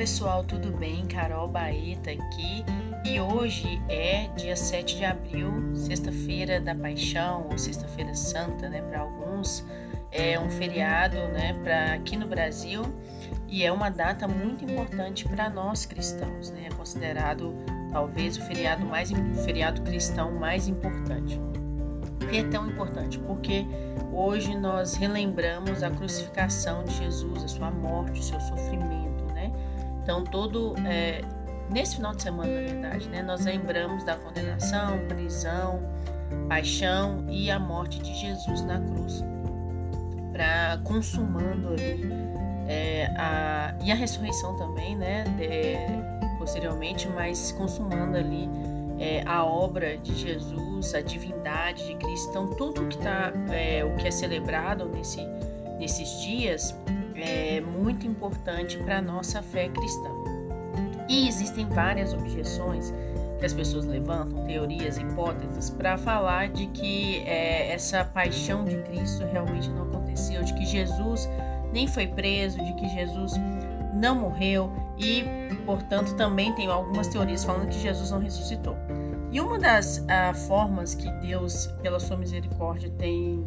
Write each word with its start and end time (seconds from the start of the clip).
pessoal, 0.00 0.42
tudo 0.42 0.72
bem? 0.78 1.04
Carol 1.04 1.46
Baeta 1.46 2.10
aqui 2.10 2.64
e 3.04 3.20
hoje 3.20 3.82
é 3.86 4.28
dia 4.28 4.56
7 4.56 4.96
de 4.96 5.04
abril, 5.04 5.76
sexta-feira 5.76 6.58
da 6.58 6.74
Paixão 6.74 7.48
ou 7.50 7.58
Sexta-feira 7.58 8.14
Santa, 8.14 8.70
né? 8.70 8.80
Para 8.80 9.00
alguns 9.00 9.62
é 10.10 10.40
um 10.40 10.48
feriado, 10.48 11.16
né? 11.34 11.52
Para 11.62 11.92
aqui 11.92 12.16
no 12.16 12.26
Brasil 12.26 12.82
e 13.46 13.62
é 13.62 13.70
uma 13.70 13.90
data 13.90 14.26
muito 14.26 14.64
importante 14.64 15.28
para 15.28 15.50
nós 15.50 15.84
cristãos, 15.84 16.50
né? 16.50 16.68
É 16.72 16.74
considerado 16.74 17.54
talvez 17.92 18.38
o 18.38 18.40
feriado 18.40 18.86
mais 18.86 19.10
o 19.12 19.34
feriado 19.44 19.82
cristão 19.82 20.32
mais 20.32 20.66
importante. 20.66 21.38
E 22.32 22.38
é 22.38 22.44
tão 22.44 22.66
importante 22.70 23.18
porque 23.18 23.66
hoje 24.14 24.56
nós 24.56 24.94
relembramos 24.94 25.82
a 25.82 25.90
crucificação 25.90 26.84
de 26.84 26.96
Jesus, 26.96 27.44
a 27.44 27.48
sua 27.48 27.70
morte, 27.70 28.18
o 28.18 28.22
seu 28.22 28.40
sofrimento? 28.40 28.99
Então 30.02 30.24
todo 30.24 30.74
é, 30.86 31.22
nesse 31.70 31.96
final 31.96 32.14
de 32.14 32.22
semana, 32.22 32.52
na 32.52 32.60
verdade, 32.60 33.08
né, 33.08 33.22
nós 33.22 33.44
lembramos 33.44 34.04
da 34.04 34.16
condenação, 34.16 34.98
prisão, 35.08 35.80
paixão 36.48 37.24
e 37.28 37.50
a 37.50 37.58
morte 37.58 38.00
de 38.00 38.14
Jesus 38.14 38.62
na 38.62 38.80
cruz, 38.80 39.24
para 40.32 40.78
consumando 40.84 41.68
ali 41.68 42.12
é, 42.68 43.06
a 43.16 43.74
e 43.82 43.90
a 43.90 43.94
ressurreição 43.94 44.56
também, 44.58 44.96
né? 44.96 45.24
De, 45.36 46.38
posteriormente, 46.38 47.08
mas 47.08 47.52
consumando 47.52 48.16
ali 48.16 48.48
é, 48.98 49.22
a 49.26 49.44
obra 49.44 49.96
de 49.96 50.14
Jesus, 50.14 50.94
a 50.94 51.00
divindade 51.00 51.86
de 51.86 51.94
Cristo. 51.96 52.30
Então, 52.30 52.46
tudo 52.54 52.86
que 52.86 52.98
tá, 52.98 53.32
é, 53.50 53.84
o 53.84 53.96
que 53.96 54.06
é 54.06 54.10
celebrado 54.10 54.86
nesse, 54.86 55.20
nesses 55.78 56.20
dias 56.22 56.74
é 57.22 57.60
muito 57.60 58.06
importante 58.06 58.78
para 58.78 58.98
a 58.98 59.02
nossa 59.02 59.42
fé 59.42 59.68
cristã. 59.68 60.10
E 61.08 61.26
existem 61.26 61.68
várias 61.68 62.12
objeções 62.12 62.92
que 63.38 63.46
as 63.46 63.52
pessoas 63.52 63.86
levantam, 63.86 64.44
teorias, 64.44 64.98
hipóteses, 64.98 65.70
para 65.70 65.96
falar 65.96 66.48
de 66.48 66.66
que 66.66 67.18
é, 67.26 67.72
essa 67.72 68.04
paixão 68.04 68.64
de 68.64 68.76
Cristo 68.82 69.24
realmente 69.32 69.68
não 69.70 69.84
aconteceu, 69.84 70.42
de 70.44 70.54
que 70.54 70.64
Jesus 70.66 71.28
nem 71.72 71.88
foi 71.88 72.06
preso, 72.06 72.62
de 72.62 72.74
que 72.74 72.88
Jesus 72.88 73.32
não 73.94 74.14
morreu 74.14 74.70
e, 74.98 75.24
portanto, 75.64 76.14
também 76.14 76.52
tem 76.54 76.66
algumas 76.68 77.08
teorias 77.08 77.42
falando 77.42 77.68
que 77.68 77.80
Jesus 77.80 78.10
não 78.10 78.20
ressuscitou. 78.20 78.76
E 79.32 79.40
uma 79.40 79.58
das 79.58 80.04
ah, 80.08 80.34
formas 80.34 80.94
que 80.94 81.10
Deus, 81.20 81.66
pela 81.82 82.00
sua 82.00 82.16
misericórdia, 82.16 82.90
tem 82.98 83.46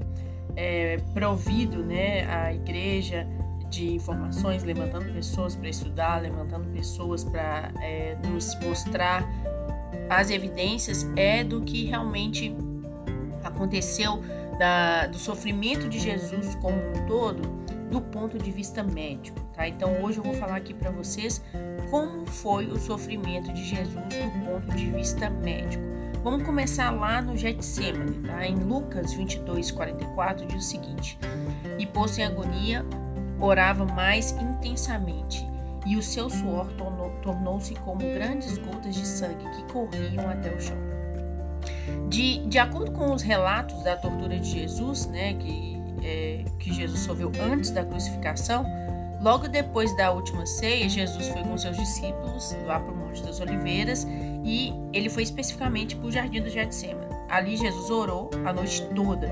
é, 0.56 0.98
provido 1.14 1.84
né, 1.84 2.26
a 2.26 2.54
igreja 2.54 3.28
de 3.74 3.96
informações, 3.96 4.64
levantando 4.64 5.12
pessoas 5.12 5.56
para 5.56 5.68
estudar, 5.68 6.22
levantando 6.22 6.68
pessoas 6.70 7.24
para 7.24 7.72
é, 7.82 8.16
nos 8.28 8.56
mostrar 8.60 9.28
as 10.10 10.30
evidências, 10.30 11.08
é 11.16 11.44
do 11.44 11.62
que 11.62 11.86
realmente 11.86 12.56
aconteceu 13.44 14.24
da, 14.60 15.08
do 15.08 15.18
sofrimento 15.18 15.90
de 15.90 16.00
Jesus 16.00 16.56
como 16.56 16.78
um 16.78 17.08
todo, 17.08 17.42
do 17.90 18.00
ponto 18.00 18.38
de 18.38 18.52
vista 18.52 18.84
médico. 18.84 19.40
Tá? 19.54 19.68
Então 19.68 20.04
hoje 20.04 20.20
eu 20.20 20.24
vou 20.24 20.34
falar 20.36 20.58
aqui 20.58 20.74
para 20.74 20.92
vocês 20.92 21.44
como 21.90 22.26
foi 22.28 22.68
o 22.68 22.80
sofrimento 22.80 23.52
de 23.52 23.64
Jesus 23.64 23.94
do 23.94 24.46
ponto 24.46 24.76
de 24.76 24.92
vista 24.92 25.30
médico. 25.30 25.84
Vamos 26.24 26.44
começar 26.44 26.90
lá 26.92 27.22
no 27.22 27.36
Getsemane, 27.36 28.20
tá? 28.26 28.48
Em 28.48 28.56
Lucas 28.56 29.14
22, 29.14 29.72
44 29.72 30.46
diz 30.46 30.64
o 30.64 30.68
seguinte: 30.68 31.20
E 31.78 31.86
posto 31.86 32.20
em 32.20 32.24
agonia, 32.24 32.86
orava 33.44 33.86
mais 33.86 34.32
intensamente, 34.32 35.46
e 35.86 35.98
o 35.98 36.02
seu 36.02 36.30
suor 36.30 36.68
tornou-se 37.22 37.74
como 37.76 38.00
grandes 38.00 38.58
gotas 38.58 38.96
de 38.96 39.06
sangue 39.06 39.44
que 39.50 39.74
corriam 39.74 40.30
até 40.30 40.50
o 40.50 40.62
chão. 40.62 40.78
De, 42.08 42.40
de 42.48 42.58
acordo 42.58 42.92
com 42.92 43.14
os 43.14 43.22
relatos 43.22 43.84
da 43.84 43.98
tortura 43.98 44.40
de 44.40 44.50
Jesus, 44.50 45.08
né, 45.08 45.34
que, 45.34 45.78
é, 46.02 46.46
que 46.58 46.74
Jesus 46.74 47.02
sofreu 47.02 47.32
antes 47.42 47.72
da 47.72 47.84
crucificação, 47.84 48.66
Logo 49.24 49.48
depois 49.48 49.96
da 49.96 50.12
última 50.12 50.46
ceia, 50.46 50.90
Jesus 50.90 51.30
foi 51.30 51.42
com 51.44 51.58
seus 51.58 51.78
discípulos 51.78 52.54
lá 52.66 52.78
para 52.78 52.92
o 52.92 52.98
Monte 52.98 53.24
das 53.24 53.40
Oliveiras 53.40 54.06
e 54.44 54.74
ele 54.92 55.10
foi 55.10 55.24
especificamente 55.24 55.96
para 55.96 56.08
o 56.08 56.12
Jardim 56.12 56.42
do 56.42 56.50
Getsemane. 56.50 57.16
Ali 57.30 57.56
Jesus 57.56 57.90
orou 57.90 58.30
a 58.46 58.52
noite 58.52 58.86
toda 58.94 59.30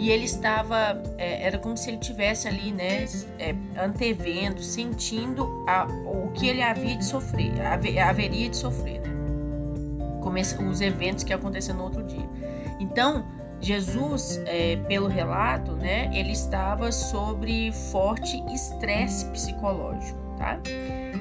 e 0.00 0.10
ele 0.10 0.24
estava, 0.24 1.02
é, 1.18 1.46
era 1.46 1.58
como 1.58 1.76
se 1.76 1.90
ele 1.90 1.98
tivesse 1.98 2.48
ali, 2.48 2.72
né, 2.72 3.04
é, 3.38 3.54
antevendo, 3.78 4.62
sentindo 4.62 5.62
a, 5.68 5.86
o 6.06 6.30
que 6.32 6.48
ele 6.48 6.62
havia 6.62 6.96
de 6.96 7.04
sofrer, 7.04 7.52
haveria 7.60 8.48
de 8.48 8.56
sofrer, 8.56 9.02
né? 9.02 9.10
os 10.70 10.80
eventos 10.80 11.22
que 11.22 11.34
aconteceram 11.34 11.80
no 11.80 11.84
outro 11.84 12.02
dia. 12.04 12.26
Então, 12.78 13.26
Jesus, 13.60 14.40
é, 14.46 14.76
pelo 14.88 15.06
relato, 15.06 15.72
né, 15.72 16.10
ele 16.14 16.32
estava 16.32 16.90
sobre 16.90 17.70
forte 17.90 18.42
estresse 18.54 19.26
psicológico, 19.26 20.18
tá? 20.38 20.58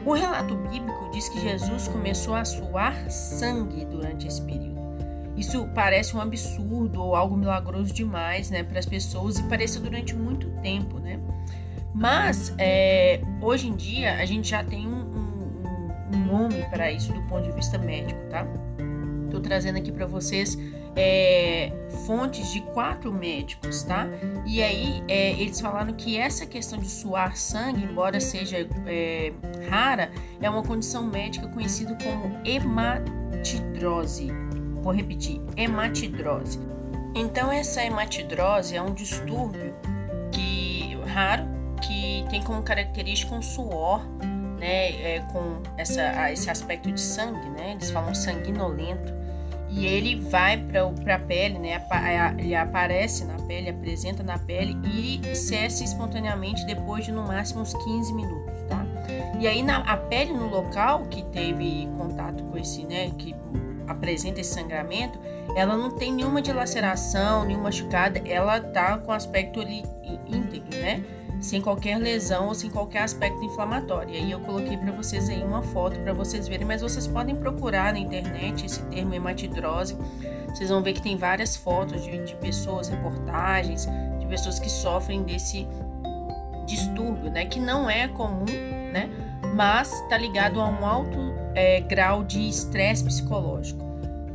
O 0.06 0.14
relato 0.14 0.56
bíblico 0.56 1.10
diz 1.12 1.28
que 1.28 1.42
Jesus 1.42 1.90
começou 1.90 2.34
a 2.34 2.46
suar 2.46 3.12
sangue 3.12 3.84
durante 3.84 4.26
esse 4.26 4.42
período. 4.42 4.69
Isso 5.40 5.66
parece 5.74 6.18
um 6.18 6.20
absurdo 6.20 7.02
ou 7.02 7.16
algo 7.16 7.38
milagroso 7.38 7.94
demais, 7.94 8.50
né, 8.50 8.62
para 8.62 8.78
as 8.78 8.86
pessoas 8.86 9.40
e 9.40 9.44
pareceu 9.44 9.82
durante 9.82 10.14
muito 10.14 10.50
tempo, 10.62 11.00
né? 11.00 11.18
Mas 11.96 12.54
é, 12.58 13.22
hoje 13.42 13.68
em 13.68 13.76
dia 13.76 14.16
a 14.16 14.26
gente 14.26 14.50
já 14.50 14.64
tem 14.64 14.86
um, 14.86 14.92
um, 14.92 16.14
um 16.14 16.26
nome 16.26 16.64
para 16.70 16.92
isso 16.92 17.14
do 17.14 17.22
ponto 17.24 17.44
de 17.44 17.52
vista 17.54 17.78
médico, 17.78 18.20
tá? 18.30 18.46
Estou 19.26 19.40
trazendo 19.40 19.78
aqui 19.78 19.92
para 19.92 20.06
vocês 20.06 20.58
é, 20.96 21.72
fontes 22.06 22.52
de 22.52 22.62
quatro 22.62 23.12
médicos, 23.12 23.84
tá? 23.84 24.08
E 24.46 24.62
aí 24.62 25.04
é, 25.08 25.32
eles 25.32 25.60
falaram 25.62 25.94
que 25.94 26.18
essa 26.18 26.46
questão 26.46 26.78
de 26.78 26.90
suar 26.90 27.38
sangue, 27.38 27.84
embora 27.84 28.20
seja 28.20 28.68
é, 28.86 29.32
rara, 29.70 30.12
é 30.42 30.50
uma 30.50 30.64
condição 30.64 31.04
médica 31.04 31.48
conhecida 31.48 31.98
como 32.04 32.40
hematidrose. 32.46 34.32
Vou 34.82 34.94
repetir, 34.94 35.42
hematidrose. 35.56 36.60
Então 37.16 37.52
essa 37.52 37.84
hematidrose 37.84 38.76
é 38.76 38.82
um 38.82 38.94
distúrbio 38.94 39.74
que 40.32 40.98
raro 41.08 41.44
que 41.82 42.26
tem 42.30 42.44
como 42.44 42.62
característica 42.62 43.34
um 43.34 43.42
suor, 43.42 44.02
né, 44.60 45.16
é, 45.16 45.20
com 45.32 45.62
essa, 45.78 46.32
esse 46.32 46.50
aspecto 46.50 46.92
de 46.92 47.00
sangue, 47.00 47.50
né? 47.50 47.72
Eles 47.72 47.90
falam 47.90 48.14
sanguinolento 48.14 49.14
e 49.70 49.86
ele 49.86 50.16
vai 50.16 50.58
para 50.58 51.16
a 51.16 51.20
pele, 51.20 51.60
né? 51.60 51.82
Ele 52.38 52.56
aparece 52.56 53.24
na 53.24 53.36
pele, 53.36 53.70
apresenta 53.70 54.24
na 54.24 54.38
pele 54.38 54.76
e 54.84 55.36
cessa 55.36 55.84
espontaneamente 55.84 56.66
depois 56.66 57.06
de 57.06 57.12
no 57.12 57.24
máximo 57.24 57.62
uns 57.62 57.74
15 57.74 58.14
minutos, 58.14 58.54
tá? 58.68 58.86
E 59.40 59.48
aí 59.48 59.64
na, 59.64 59.78
a 59.78 59.96
pele 59.96 60.34
no 60.34 60.50
local 60.50 61.06
que 61.06 61.24
teve 61.26 61.88
contato 61.98 62.44
com 62.44 62.58
esse, 62.58 62.84
né, 62.84 63.12
que 63.18 63.34
apresenta 63.90 64.40
esse 64.40 64.54
sangramento, 64.54 65.20
ela 65.56 65.76
não 65.76 65.92
tem 65.92 66.14
nenhuma 66.14 66.42
dilaceração, 66.42 67.44
nenhuma 67.44 67.66
machucada, 67.66 68.22
ela 68.26 68.60
tá 68.62 68.98
com 68.98 69.12
aspecto 69.12 69.60
ali 69.60 69.84
íntegro, 70.28 70.80
né? 70.80 71.04
sem 71.42 71.62
qualquer 71.62 71.98
lesão 71.98 72.48
ou 72.48 72.56
sem 72.56 72.70
qualquer 72.70 73.04
aspecto 73.04 73.44
inflamatório. 73.44 74.14
E 74.14 74.18
aí 74.18 74.32
eu 74.32 74.40
coloquei 74.42 74.78
para 74.78 74.92
vocês 74.92 75.30
aí 75.30 75.42
uma 75.42 75.62
foto 75.62 76.00
para 76.00 76.14
vocês 76.14 76.48
verem, 76.48 76.68
mas 76.68 76.82
vocês 76.82 77.08
podem 77.08 77.36
procurar 77.36 77.94
na 77.94 78.00
internet 78.00 78.66
esse 78.66 78.82
termo 78.84 79.14
hematidrose. 79.14 79.98
Vocês 80.48 80.70
vão 80.70 80.82
ver 80.82 80.94
que 80.94 81.02
tem 81.02 81.16
várias 81.16 81.56
fotos 81.56 82.04
de, 82.04 82.26
de 82.26 82.36
pessoas, 82.36 82.90
reportagens, 82.90 83.88
de 84.20 84.26
pessoas 84.26 84.60
que 84.60 84.70
sofrem 84.70 85.24
desse 85.24 85.68
distúrbio, 86.66 87.32
né? 87.32 87.46
Que 87.46 87.60
não 87.60 87.90
é 87.90 88.08
comum, 88.08 88.46
né? 88.92 89.10
Mas 89.56 89.94
está 89.94 90.18
ligado 90.18 90.60
a 90.60 90.68
um 90.68 90.86
alto 90.86 91.18
é, 91.60 91.82
grau 91.82 92.24
de 92.24 92.48
estresse 92.48 93.04
psicológico. 93.04 93.84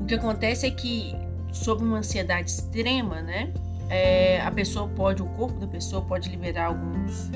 O 0.01 0.05
que 0.05 0.15
acontece 0.15 0.67
é 0.67 0.71
que, 0.71 1.15
sob 1.53 1.83
uma 1.83 1.99
ansiedade 1.99 2.51
extrema, 2.51 3.23
né? 3.23 3.53
é, 3.89 4.41
a 4.41 4.51
pessoa 4.51 4.89
pode, 4.89 5.23
o 5.23 5.27
corpo 5.27 5.59
da 5.61 5.67
pessoa 5.67 6.03
pode 6.03 6.29
liberar 6.29 6.67
alguns 6.67 7.31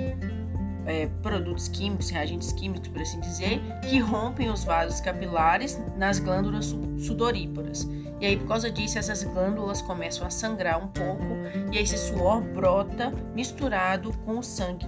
é, 0.87 1.06
produtos 1.23 1.69
químicos, 1.69 2.11
reagentes 2.11 2.52
químicos, 2.52 2.88
por 2.88 3.00
assim 3.00 3.20
dizer, 3.20 3.61
que 3.88 3.99
rompem 3.99 4.50
os 4.50 4.64
vasos 4.64 5.00
capilares 5.00 5.81
nas 5.96 6.19
glândulas 6.19 6.75
sudoríparas. 6.99 7.88
E 8.20 8.26
aí, 8.26 8.37
por 8.37 8.49
causa 8.49 8.70
disso, 8.70 8.99
essas 8.99 9.23
glândulas 9.23 9.81
começam 9.82 10.26
a 10.26 10.31
sangrar 10.31 10.82
um 10.82 10.88
pouco 10.88 11.25
e 11.70 11.79
esse 11.79 11.96
suor 11.96 12.41
brota 12.41 13.12
misturado 13.34 14.12
com 14.25 14.38
o 14.38 14.43
sangue. 14.43 14.87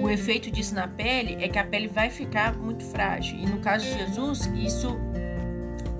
O 0.00 0.08
efeito 0.08 0.50
disso 0.50 0.74
na 0.74 0.86
pele 0.86 1.42
é 1.42 1.48
que 1.48 1.58
a 1.58 1.64
pele 1.64 1.88
vai 1.88 2.08
ficar 2.08 2.56
muito 2.56 2.84
frágil. 2.84 3.38
E 3.38 3.46
no 3.46 3.58
caso 3.58 3.84
de 3.84 3.98
Jesus, 3.98 4.46
isso, 4.54 4.96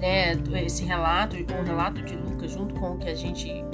né, 0.00 0.34
esse 0.64 0.84
relato, 0.84 1.36
o 1.36 1.64
relato 1.64 2.02
de 2.02 2.14
Lucas, 2.14 2.52
junto 2.52 2.74
com 2.74 2.92
o 2.92 2.98
que 2.98 3.08
a 3.08 3.14
gente 3.14 3.64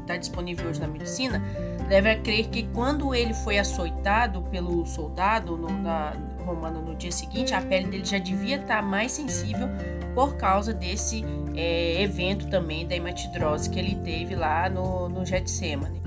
está 0.00 0.16
disponível 0.16 0.68
hoje 0.68 0.80
na 0.80 0.88
medicina, 0.88 1.42
leva 1.88 2.10
a 2.10 2.16
crer 2.16 2.48
que 2.48 2.64
quando 2.64 3.14
ele 3.14 3.34
foi 3.34 3.58
açoitado 3.58 4.42
pelo 4.42 4.84
soldado 4.84 5.56
no, 5.56 5.68
na, 5.70 6.12
romano 6.42 6.82
no 6.82 6.94
dia 6.94 7.12
seguinte, 7.12 7.54
a 7.54 7.62
pele 7.62 7.86
dele 7.88 8.04
já 8.04 8.18
devia 8.18 8.56
estar 8.56 8.76
tá 8.76 8.82
mais 8.82 9.12
sensível 9.12 9.68
por 10.14 10.36
causa 10.36 10.74
desse 10.74 11.24
é, 11.54 12.02
evento 12.02 12.48
também 12.48 12.86
da 12.86 12.94
hematidrose 12.94 13.70
que 13.70 13.78
ele 13.78 13.94
teve 13.96 14.34
lá 14.34 14.68
no, 14.68 15.08
no 15.08 15.24
Getsemane. 15.24 16.01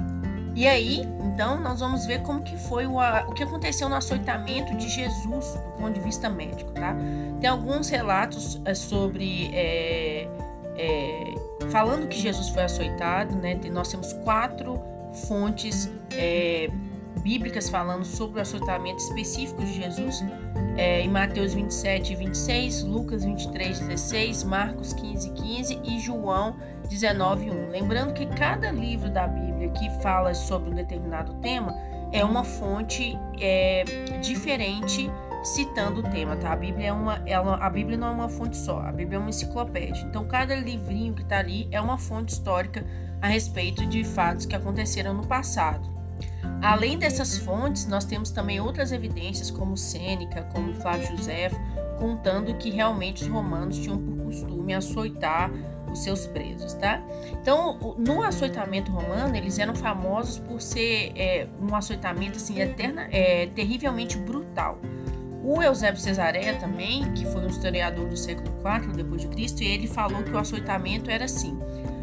E 0.56 0.66
aí, 0.66 1.02
então, 1.20 1.60
nós 1.60 1.82
vamos 1.82 2.06
ver 2.06 2.22
como 2.22 2.42
que 2.42 2.56
foi 2.56 2.88
o, 2.88 2.96
o 2.98 3.34
que 3.34 3.44
aconteceu 3.44 3.90
no 3.90 3.96
açoitamento 3.96 4.74
de 4.78 4.88
Jesus 4.88 5.54
do 5.54 5.82
ponto 5.82 5.94
de 5.94 6.00
vista 6.00 6.30
médico, 6.30 6.72
tá? 6.72 6.96
Tem 7.42 7.50
alguns 7.50 7.90
relatos 7.90 8.62
é, 8.64 8.74
sobre 8.74 9.52
é, 9.54 10.30
é, 10.78 11.34
falando 11.70 12.08
que 12.08 12.18
Jesus 12.18 12.48
foi 12.50 12.64
açoitado, 12.64 13.36
né? 13.36 13.60
Nós 13.70 13.90
temos 13.90 14.14
quatro 14.14 14.82
fontes 15.28 15.92
é, 16.14 16.70
bíblicas 17.22 17.70
falando 17.70 18.06
sobre 18.06 18.40
o 18.40 18.42
açoitamento 18.42 19.00
específico 19.00 19.62
de 19.62 19.74
Jesus. 19.74 20.24
É, 20.78 21.02
em 21.02 21.10
Mateus 21.10 21.54
27, 21.54 22.16
26, 22.16 22.84
Lucas 22.84 23.26
23, 23.26 23.80
16, 23.80 24.44
Marcos 24.46 24.94
15, 24.94 25.32
15 25.32 25.82
e 25.84 26.00
João 26.00 26.56
19, 26.86 27.52
1. 27.52 27.70
Lembrando 27.70 28.14
que 28.14 28.26
cada 28.26 28.72
livro 28.72 29.10
da 29.10 29.28
Bíblia 29.28 29.70
que 29.70 29.90
fala 30.02 30.34
sobre 30.34 30.70
um 30.70 30.76
determinado 30.76 31.34
tema 31.36 31.74
é 32.12 32.24
uma 32.24 32.44
fonte 32.44 33.18
é, 33.40 33.84
diferente 34.22 35.10
citando 35.44 36.00
o 36.00 36.04
tema, 36.04 36.36
tá? 36.36 36.54
A 36.54 36.56
Bíblia, 36.56 36.88
é 36.88 36.94
uma, 36.94 37.22
ela, 37.26 37.56
a 37.58 37.70
Bíblia 37.70 37.98
não 37.98 38.08
é 38.08 38.12
uma 38.12 38.30
fonte 38.30 38.58
só, 38.58 38.80
a 38.80 38.92
Bíblia 38.92 39.18
é 39.18 39.20
uma 39.20 39.30
enciclopédia. 39.30 40.04
Então, 40.04 40.26
cada 40.26 40.56
livrinho 40.56 41.14
que 41.14 41.22
está 41.22 41.38
ali 41.38 41.68
é 41.72 41.80
uma 41.80 41.98
fonte 41.98 42.34
histórica 42.34 42.84
a 43.22 43.28
respeito 43.28 43.86
de 43.86 44.04
fatos 44.04 44.46
que 44.46 44.56
aconteceram 44.56 45.14
no 45.14 45.26
passado. 45.26 45.94
Além 46.62 46.98
dessas 46.98 47.38
fontes, 47.38 47.86
nós 47.86 48.06
temos 48.06 48.32
também 48.32 48.60
outras 48.60 48.92
evidências, 48.92 49.52
como 49.52 49.78
Sêneca, 49.78 50.44
como 50.52 50.74
Flávio 50.74 51.16
José, 51.16 51.52
contando 52.00 52.56
que 52.56 52.72
realmente 52.72 53.24
os 53.24 53.30
romanos 53.30 53.78
tinham 53.78 53.98
por 53.98 54.26
costume 54.26 54.74
açoitar 54.74 55.52
os 55.96 56.04
seus 56.04 56.28
presos, 56.28 56.74
tá? 56.74 57.02
Então, 57.42 57.96
no 57.98 58.22
açoitamento 58.22 58.92
romano, 58.92 59.36
eles 59.36 59.58
eram 59.58 59.74
famosos 59.74 60.38
por 60.38 60.62
ser 60.62 61.12
é, 61.16 61.48
um 61.60 61.74
açoitamento 61.76 62.38
assim 62.38 62.60
eterna, 62.60 63.08
é, 63.12 63.48
terrivelmente 63.48 64.18
brutal. 64.18 64.78
O 65.44 65.62
Eusébio 65.62 66.00
Cesareia 66.00 66.56
também, 66.56 67.12
que 67.14 67.26
foi 67.26 67.44
um 67.44 67.48
historiador 67.48 68.08
do 68.08 68.18
século 68.18 68.50
IV 68.50 68.94
depois 68.94 69.22
de 69.22 69.28
Cristo, 69.28 69.62
ele 69.62 69.88
falou 69.88 70.24
que 70.24 70.32
o 70.32 70.38
açoitamento 70.38 71.10
era 71.10 71.26
assim: 71.26 71.58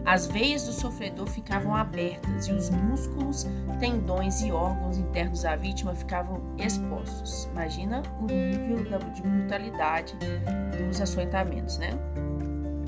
as 0.04 0.26
veias 0.26 0.64
do 0.64 0.72
sofredor 0.72 1.26
ficavam 1.26 1.74
abertas 1.74 2.46
e 2.46 2.52
os 2.52 2.70
músculos, 2.70 3.46
tendões 3.78 4.42
e 4.42 4.50
órgãos 4.50 4.98
internos 4.98 5.42
da 5.42 5.54
vítima 5.54 5.94
ficavam 5.94 6.40
expostos. 6.58 7.48
Imagina 7.52 8.02
o 8.20 8.26
nível 8.26 8.98
de 9.12 9.22
brutalidade 9.22 10.16
dos 10.76 11.00
açoitamentos, 11.00 11.78
né? 11.78 11.90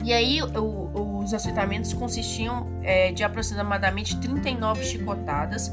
E 0.05 0.12
aí, 0.12 0.43
o, 0.43 1.19
os 1.23 1.33
açoitamentos 1.33 1.95
consistiam 1.95 2.67
é, 2.83 3.11
de 3.11 3.25
aproximadamente 3.25 4.17
39 4.21 4.85
chicotadas, 4.85 5.73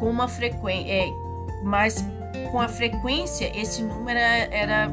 com 0.00 0.10
uma 0.10 0.26
frequência. 0.26 0.90
É, 0.90 1.06
mas 1.62 2.04
com 2.50 2.60
a 2.60 2.68
frequência, 2.68 3.50
esse 3.56 3.82
número 3.82 4.18
era 4.18 4.90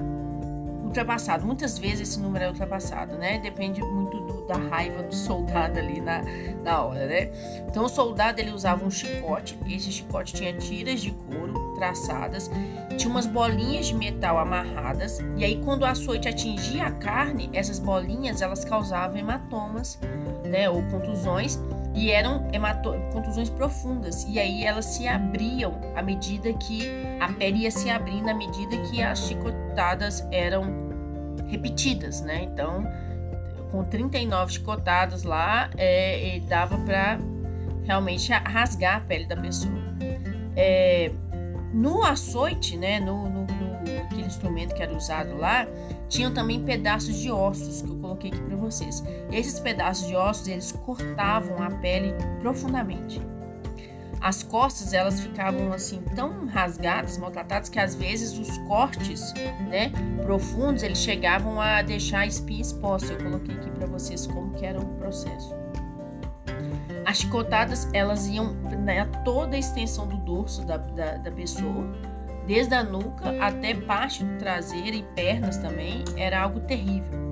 ultrapassado. 0.83 1.45
Muitas 1.45 1.77
vezes 1.77 2.09
esse 2.09 2.19
número 2.19 2.45
é 2.45 2.47
ultrapassado, 2.47 3.17
né? 3.17 3.39
Depende 3.39 3.81
muito 3.81 4.19
do, 4.21 4.45
da 4.45 4.55
raiva 4.55 5.03
do 5.03 5.13
soldado 5.13 5.79
ali 5.79 5.99
na, 5.99 6.21
na 6.63 6.83
hora, 6.83 7.07
né? 7.07 7.31
Então 7.67 7.85
o 7.85 7.89
soldado 7.89 8.39
ele 8.39 8.51
usava 8.51 8.85
um 8.85 8.91
chicote, 8.91 9.57
esse 9.67 9.91
chicote 9.91 10.33
tinha 10.33 10.53
tiras 10.53 11.01
de 11.01 11.11
couro 11.11 11.64
traçadas, 11.75 12.49
tinha 12.97 13.09
umas 13.09 13.27
bolinhas 13.27 13.87
de 13.87 13.95
metal 13.95 14.37
amarradas, 14.37 15.19
e 15.37 15.43
aí 15.43 15.61
quando 15.63 15.83
o 15.83 15.85
açoite 15.85 16.27
atingia 16.27 16.85
a 16.85 16.91
carne, 16.91 17.49
essas 17.53 17.77
bolinhas 17.79 18.41
elas 18.41 18.65
causavam 18.65 19.17
hematomas, 19.17 19.99
né, 20.45 20.69
ou 20.69 20.81
contusões, 20.83 21.59
e 21.93 22.11
eram 22.11 22.45
contusões 23.13 23.49
profundas, 23.49 24.25
e 24.27 24.37
aí 24.37 24.65
elas 24.65 24.85
se 24.85 25.07
abriam 25.07 25.79
à 25.95 26.01
medida 26.01 26.51
que 26.53 26.89
a 27.19 27.31
pele 27.31 27.59
ia 27.59 27.71
se 27.71 27.89
abrindo 27.89 28.27
à 28.27 28.33
medida 28.33 28.77
que 28.89 29.01
as 29.01 29.19
chicotadas 29.19 30.27
eram 30.31 30.85
repetidas, 31.47 32.21
né? 32.21 32.43
Então, 32.43 32.85
com 33.71 33.83
39 33.83 34.53
chicotadas 34.53 35.23
lá, 35.23 35.69
é, 35.77 36.39
dava 36.47 36.77
para 36.79 37.17
realmente 37.85 38.31
rasgar 38.31 38.97
a 38.97 38.99
pele 38.99 39.25
da 39.25 39.37
pessoa. 39.37 39.73
É, 40.55 41.11
no 41.75 42.03
açoite, 42.03 42.77
né, 42.77 43.01
no, 43.01 43.29
no, 43.29 43.41
no, 43.41 44.01
aquele 44.05 44.25
instrumento 44.25 44.73
que 44.73 44.81
era 44.81 44.95
usado 44.95 45.35
lá, 45.37 45.67
tinham 46.07 46.33
também 46.33 46.63
pedaços 46.63 47.17
de 47.17 47.29
ossos 47.29 47.81
que 47.81 47.89
eu 47.89 47.97
coloquei 47.97 48.31
aqui 48.31 48.41
para 48.41 48.55
vocês. 48.55 49.03
Esses 49.29 49.59
pedaços 49.59 50.07
de 50.07 50.15
ossos 50.15 50.47
eles 50.47 50.71
cortavam 50.71 51.61
a 51.61 51.69
pele 51.69 52.13
profundamente. 52.39 53.21
As 54.21 54.41
costas 54.41 54.93
elas 54.93 55.19
ficavam 55.19 55.73
assim 55.73 56.01
tão 56.15 56.47
rasgadas, 56.47 57.17
maltratadas 57.17 57.67
que 57.67 57.77
às 57.77 57.93
vezes 57.93 58.39
os 58.39 58.57
cortes, 58.59 59.33
né, 59.69 59.91
profundos, 60.23 60.81
eles 60.81 60.99
chegavam 60.99 61.59
a 61.59 61.81
deixar 61.81 62.19
a 62.19 62.25
espinha 62.25 62.61
exposta. 62.61 63.11
Eu 63.11 63.21
coloquei 63.21 63.53
aqui 63.53 63.69
para 63.71 63.85
vocês 63.85 64.25
como 64.25 64.53
que 64.53 64.65
era 64.65 64.79
o 64.79 64.85
processo. 64.95 65.64
As 67.05 67.17
chicotadas 67.17 67.87
elas 67.93 68.27
iam 68.27 68.53
né, 68.83 69.05
toda 69.23 69.55
a 69.55 69.59
extensão 69.59 70.07
do 70.07 70.17
dorso 70.17 70.65
da, 70.65 70.77
da, 70.77 71.17
da 71.17 71.31
pessoa, 71.31 71.87
desde 72.47 72.73
a 72.73 72.83
nuca 72.83 73.35
até 73.39 73.73
parte 73.73 74.23
do 74.23 74.37
traseiro 74.37 74.95
e 74.95 75.03
pernas 75.15 75.57
também, 75.57 76.03
era 76.17 76.41
algo 76.41 76.59
terrível 76.61 77.25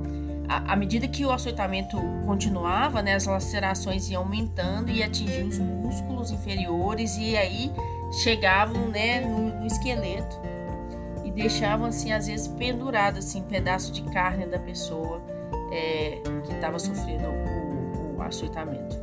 à 0.48 0.76
medida 0.76 1.08
que 1.08 1.26
o 1.26 1.32
açoitamento 1.32 1.98
continuava, 2.26 3.02
né, 3.02 3.16
as 3.16 3.26
lacerações 3.26 4.10
iam 4.10 4.24
aumentando 4.24 4.92
e 4.92 5.02
atingiam 5.02 5.48
os 5.48 5.58
músculos 5.58 6.32
inferiores 6.32 7.18
e 7.18 7.36
aí 7.36 7.72
chegavam 8.24 8.90
né, 8.90 9.22
no, 9.22 9.60
no 9.60 9.66
esqueleto 9.66 10.40
e 11.24 11.32
deixavam 11.32 11.88
assim 11.88 12.12
às 12.12 12.28
vezes 12.28 12.48
pendurado 12.48 13.18
assim 13.18 13.42
pedaço 13.44 13.92
de 13.92 14.04
carne 14.04 14.46
da 14.46 14.60
pessoa 14.60 15.22
é, 15.72 16.22
que 16.46 16.54
estava 16.54 16.78
sofrendo 16.78 17.26
o, 17.28 18.18
o 18.18 18.22
açoitamento. 18.22 19.03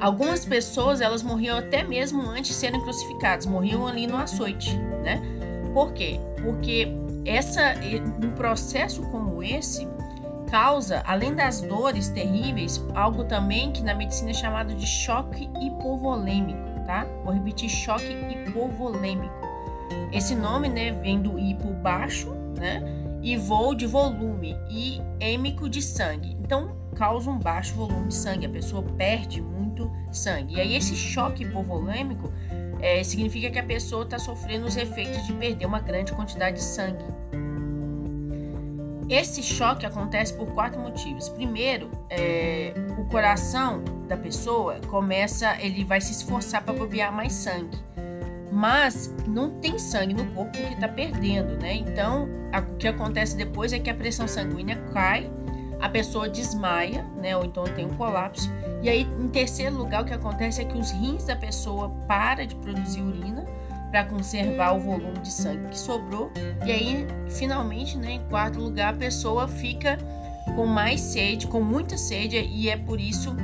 Algumas 0.00 0.44
pessoas 0.44 1.00
elas 1.00 1.22
morriam 1.22 1.58
até 1.58 1.84
mesmo 1.84 2.22
antes 2.22 2.52
de 2.52 2.56
serem 2.56 2.80
crucificadas, 2.80 3.44
morriam 3.44 3.86
ali 3.86 4.06
no 4.06 4.16
açoite, 4.16 4.74
né? 5.02 5.20
Por 5.74 5.92
quê? 5.92 6.18
Porque 6.42 6.88
essa, 7.26 7.74
um 8.22 8.30
processo 8.30 9.02
como 9.10 9.42
esse 9.42 9.86
causa, 10.50 11.02
além 11.06 11.34
das 11.34 11.60
dores 11.60 12.08
terríveis, 12.08 12.84
algo 12.94 13.24
também 13.24 13.70
que 13.70 13.82
na 13.82 13.94
medicina 13.94 14.30
é 14.30 14.34
chamado 14.34 14.74
de 14.74 14.86
choque 14.86 15.48
hipovolêmico, 15.60 16.58
tá? 16.86 17.06
Vou 17.24 17.32
repetir, 17.32 17.68
choque 17.68 18.10
hipovolêmico. 18.30 19.34
Esse 20.12 20.34
nome, 20.34 20.68
né, 20.68 20.92
vem 20.92 21.20
do 21.20 21.38
hipo 21.38 21.72
baixo, 21.74 22.30
né? 22.58 22.82
E 23.22 23.36
voo 23.36 23.74
de 23.74 23.86
volume 23.86 24.56
e 24.68 25.00
êmico 25.20 25.68
de 25.68 25.82
sangue. 25.82 26.36
Então, 26.40 26.79
causa 26.96 27.30
um 27.30 27.38
baixo 27.38 27.74
volume 27.74 28.08
de 28.08 28.14
sangue, 28.14 28.46
a 28.46 28.50
pessoa 28.50 28.82
perde 28.82 29.40
muito 29.40 29.90
sangue. 30.12 30.54
E 30.56 30.60
aí 30.60 30.76
esse 30.76 30.94
choque 30.94 31.44
hipovolêmico 31.44 32.32
é, 32.80 33.02
significa 33.02 33.50
que 33.50 33.58
a 33.58 33.62
pessoa 33.62 34.04
está 34.04 34.18
sofrendo 34.18 34.66
os 34.66 34.76
efeitos 34.76 35.26
de 35.26 35.32
perder 35.32 35.66
uma 35.66 35.80
grande 35.80 36.12
quantidade 36.12 36.56
de 36.56 36.62
sangue. 36.62 37.04
Esse 39.08 39.42
choque 39.42 39.84
acontece 39.84 40.32
por 40.34 40.46
quatro 40.52 40.80
motivos. 40.80 41.28
Primeiro, 41.28 41.90
é, 42.08 42.72
o 42.96 43.04
coração 43.06 43.82
da 44.06 44.16
pessoa 44.16 44.78
começa, 44.86 45.56
ele 45.60 45.84
vai 45.84 46.00
se 46.00 46.12
esforçar 46.12 46.62
para 46.62 46.74
bombear 46.74 47.12
mais 47.12 47.32
sangue, 47.32 47.76
mas 48.52 49.12
não 49.26 49.50
tem 49.58 49.78
sangue 49.80 50.14
no 50.14 50.24
corpo 50.26 50.52
porque 50.52 50.74
está 50.74 50.86
perdendo, 50.86 51.60
né? 51.60 51.74
Então, 51.74 52.28
a, 52.52 52.60
o 52.60 52.76
que 52.76 52.86
acontece 52.86 53.36
depois 53.36 53.72
é 53.72 53.80
que 53.80 53.90
a 53.90 53.94
pressão 53.94 54.28
sanguínea 54.28 54.76
cai, 54.92 55.28
a 55.80 55.88
pessoa 55.88 56.28
desmaia, 56.28 57.04
né? 57.16 57.36
Ou 57.36 57.44
então 57.44 57.64
tem 57.64 57.86
um 57.86 57.96
colapso 57.96 58.50
e 58.82 58.88
aí, 58.88 59.02
em 59.02 59.28
terceiro 59.28 59.76
lugar, 59.76 60.02
o 60.02 60.04
que 60.06 60.14
acontece 60.14 60.62
é 60.62 60.64
que 60.64 60.76
os 60.76 60.90
rins 60.90 61.24
da 61.24 61.36
pessoa 61.36 61.90
para 62.08 62.46
de 62.46 62.54
produzir 62.54 63.02
urina 63.02 63.44
para 63.90 64.04
conservar 64.04 64.72
o 64.72 64.80
volume 64.80 65.18
de 65.18 65.30
sangue 65.30 65.68
que 65.68 65.78
sobrou. 65.78 66.30
E 66.64 66.70
aí, 66.70 67.06
finalmente, 67.28 67.98
né, 67.98 68.12
em 68.12 68.20
quarto 68.28 68.58
lugar, 68.58 68.94
a 68.94 68.96
pessoa 68.96 69.48
fica 69.48 69.98
com 70.56 70.64
mais 70.64 71.00
sede, 71.00 71.46
com 71.46 71.60
muita 71.60 71.98
sede, 71.98 72.36
e 72.36 72.70
é 72.70 72.76
por 72.76 73.00
isso 73.00 73.36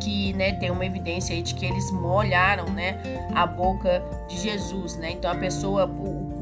que 0.00 0.32
né, 0.34 0.52
tem 0.52 0.70
uma 0.70 0.84
evidência 0.84 1.34
aí 1.34 1.42
de 1.42 1.54
que 1.54 1.64
eles 1.64 1.90
molharam 1.90 2.66
né, 2.66 3.00
a 3.34 3.46
boca 3.46 4.02
de 4.28 4.38
Jesus. 4.38 4.96
Né? 4.96 5.12
Então 5.12 5.30
a 5.30 5.34
pessoa, 5.34 5.86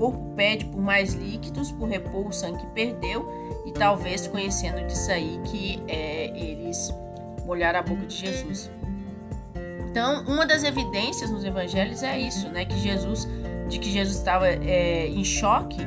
corpo 0.00 0.33
pede 0.35 0.64
por 0.64 0.80
mais 0.80 1.12
líquidos, 1.12 1.71
por 1.71 1.87
repor 1.87 2.26
o 2.26 2.33
sangue 2.33 2.59
que 2.59 2.66
perdeu, 2.69 3.28
e 3.66 3.73
talvez 3.73 4.26
conhecendo 4.26 4.85
disso 4.87 5.11
aí 5.12 5.38
que 5.45 5.83
é, 5.87 6.28
eles 6.28 6.92
molhar 7.45 7.76
a 7.76 7.83
boca 7.83 8.07
de 8.07 8.16
Jesus. 8.16 8.71
Então, 9.90 10.25
uma 10.25 10.47
das 10.47 10.64
evidências 10.64 11.30
nos 11.30 11.45
evangelhos 11.45 12.02
é 12.02 12.19
isso, 12.19 12.49
né? 12.49 12.64
Que 12.64 12.78
Jesus, 12.78 13.28
de 13.69 13.78
que 13.78 13.90
Jesus 13.90 14.16
estava 14.16 14.49
é, 14.49 15.07
em 15.09 15.23
choque, 15.23 15.80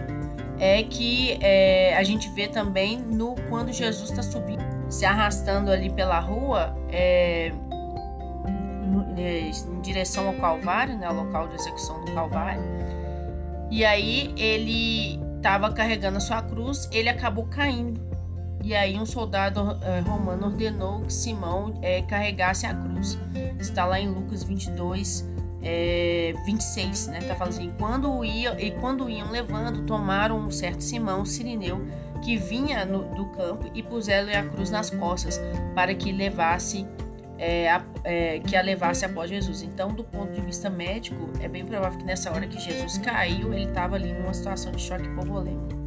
é 0.60 0.84
que 0.84 1.40
é, 1.42 1.98
a 1.98 2.04
gente 2.04 2.30
vê 2.30 2.48
também 2.48 3.00
no 3.00 3.34
quando 3.50 3.72
Jesus 3.72 4.12
está 4.12 4.22
subindo, 4.22 4.64
se 4.90 5.06
arrastando 5.06 5.72
ali 5.72 5.90
pela 5.90 6.20
rua, 6.20 6.76
é, 6.92 7.52
em 9.18 9.82
direção 9.82 10.28
ao 10.28 10.34
Calvário, 10.36 10.98
né? 10.98 11.08
Ao 11.08 11.16
local 11.16 11.48
de 11.48 11.56
execução 11.56 12.04
do 12.04 12.12
Calvário. 12.12 12.62
E 13.74 13.84
aí 13.84 14.32
ele 14.38 15.20
estava 15.38 15.74
carregando 15.74 16.18
a 16.18 16.20
sua 16.20 16.44
cruz, 16.44 16.88
ele 16.92 17.10
acabou 17.10 17.48
caindo. 17.48 18.00
E 18.64 18.76
aí 18.76 19.00
um 19.00 19.06
soldado 19.06 19.80
é, 19.82 20.00
romano 20.02 20.46
ordenou 20.46 21.02
que 21.02 21.12
Simão 21.12 21.80
é, 21.82 22.04
carregasse 22.04 22.68
a 22.68 22.76
cruz. 22.76 23.18
Está 23.60 23.84
lá 23.84 24.00
em 24.00 24.08
Lucas 24.08 24.44
22, 24.44 25.28
é, 25.64 26.36
26, 26.46 27.08
né? 27.08 27.22
Tá 27.22 27.34
falando 27.34 27.54
assim, 27.56 27.74
quando 27.80 28.24
ia, 28.24 28.56
e 28.64 28.70
quando 28.74 29.10
iam 29.10 29.32
levando, 29.32 29.88
tomaram 29.88 30.38
um 30.38 30.52
certo 30.52 30.82
Simão, 30.82 31.26
sirineu, 31.26 31.84
que 32.24 32.38
vinha 32.38 32.86
no, 32.86 33.06
do 33.16 33.26
campo 33.32 33.72
e 33.74 33.82
puseram-lhe 33.82 34.36
a 34.36 34.44
cruz 34.44 34.70
nas 34.70 34.92
costas, 34.92 35.42
para 35.74 35.96
que 35.96 36.12
levasse 36.12 36.86
é, 37.38 37.68
é, 38.04 38.40
que 38.40 38.56
a 38.56 38.62
levasse 38.62 39.06
após 39.06 39.30
Jesus. 39.30 39.62
Então, 39.62 39.90
do 39.90 40.04
ponto 40.04 40.32
de 40.32 40.42
vista 40.42 40.70
médico, 40.70 41.30
é 41.42 41.48
bem 41.48 41.66
provável 41.66 41.98
que 41.98 42.06
nessa 42.06 42.32
hora 42.32 42.48
que 42.48 42.60
Jesus 42.60 42.98
caiu, 42.98 43.54
ele 43.54 43.66
estava 43.66 43.96
ali 43.96 44.14
numa 44.14 44.34
situação 44.34 44.72
de 44.72 44.82
choque 44.82 45.06
hipovolêmico. 45.06 45.84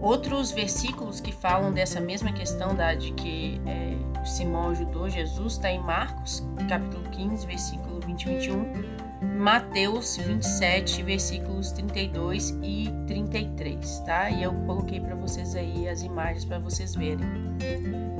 Outros 0.00 0.50
versículos 0.50 1.20
que 1.20 1.30
falam 1.30 1.72
dessa 1.72 2.00
mesma 2.00 2.32
questão 2.32 2.74
da, 2.74 2.94
de 2.94 3.12
que 3.12 3.60
é, 3.66 4.24
Simão 4.24 4.70
ajudou 4.70 5.10
Jesus 5.10 5.54
está 5.54 5.70
em 5.70 5.78
Marcos, 5.78 6.42
capítulo 6.68 7.02
15, 7.10 7.46
versículo 7.46 8.00
20 8.00 8.22
e 8.22 8.28
21, 8.28 9.00
Mateus 9.38 10.16
27, 10.16 11.02
versículos 11.02 11.72
32 11.72 12.58
e 12.62 12.88
33, 13.06 14.00
tá? 14.00 14.30
E 14.30 14.42
eu 14.42 14.54
coloquei 14.66 15.00
para 15.00 15.14
vocês 15.14 15.54
aí 15.54 15.86
as 15.86 16.02
imagens 16.02 16.46
para 16.46 16.58
vocês 16.58 16.94
verem. 16.94 17.26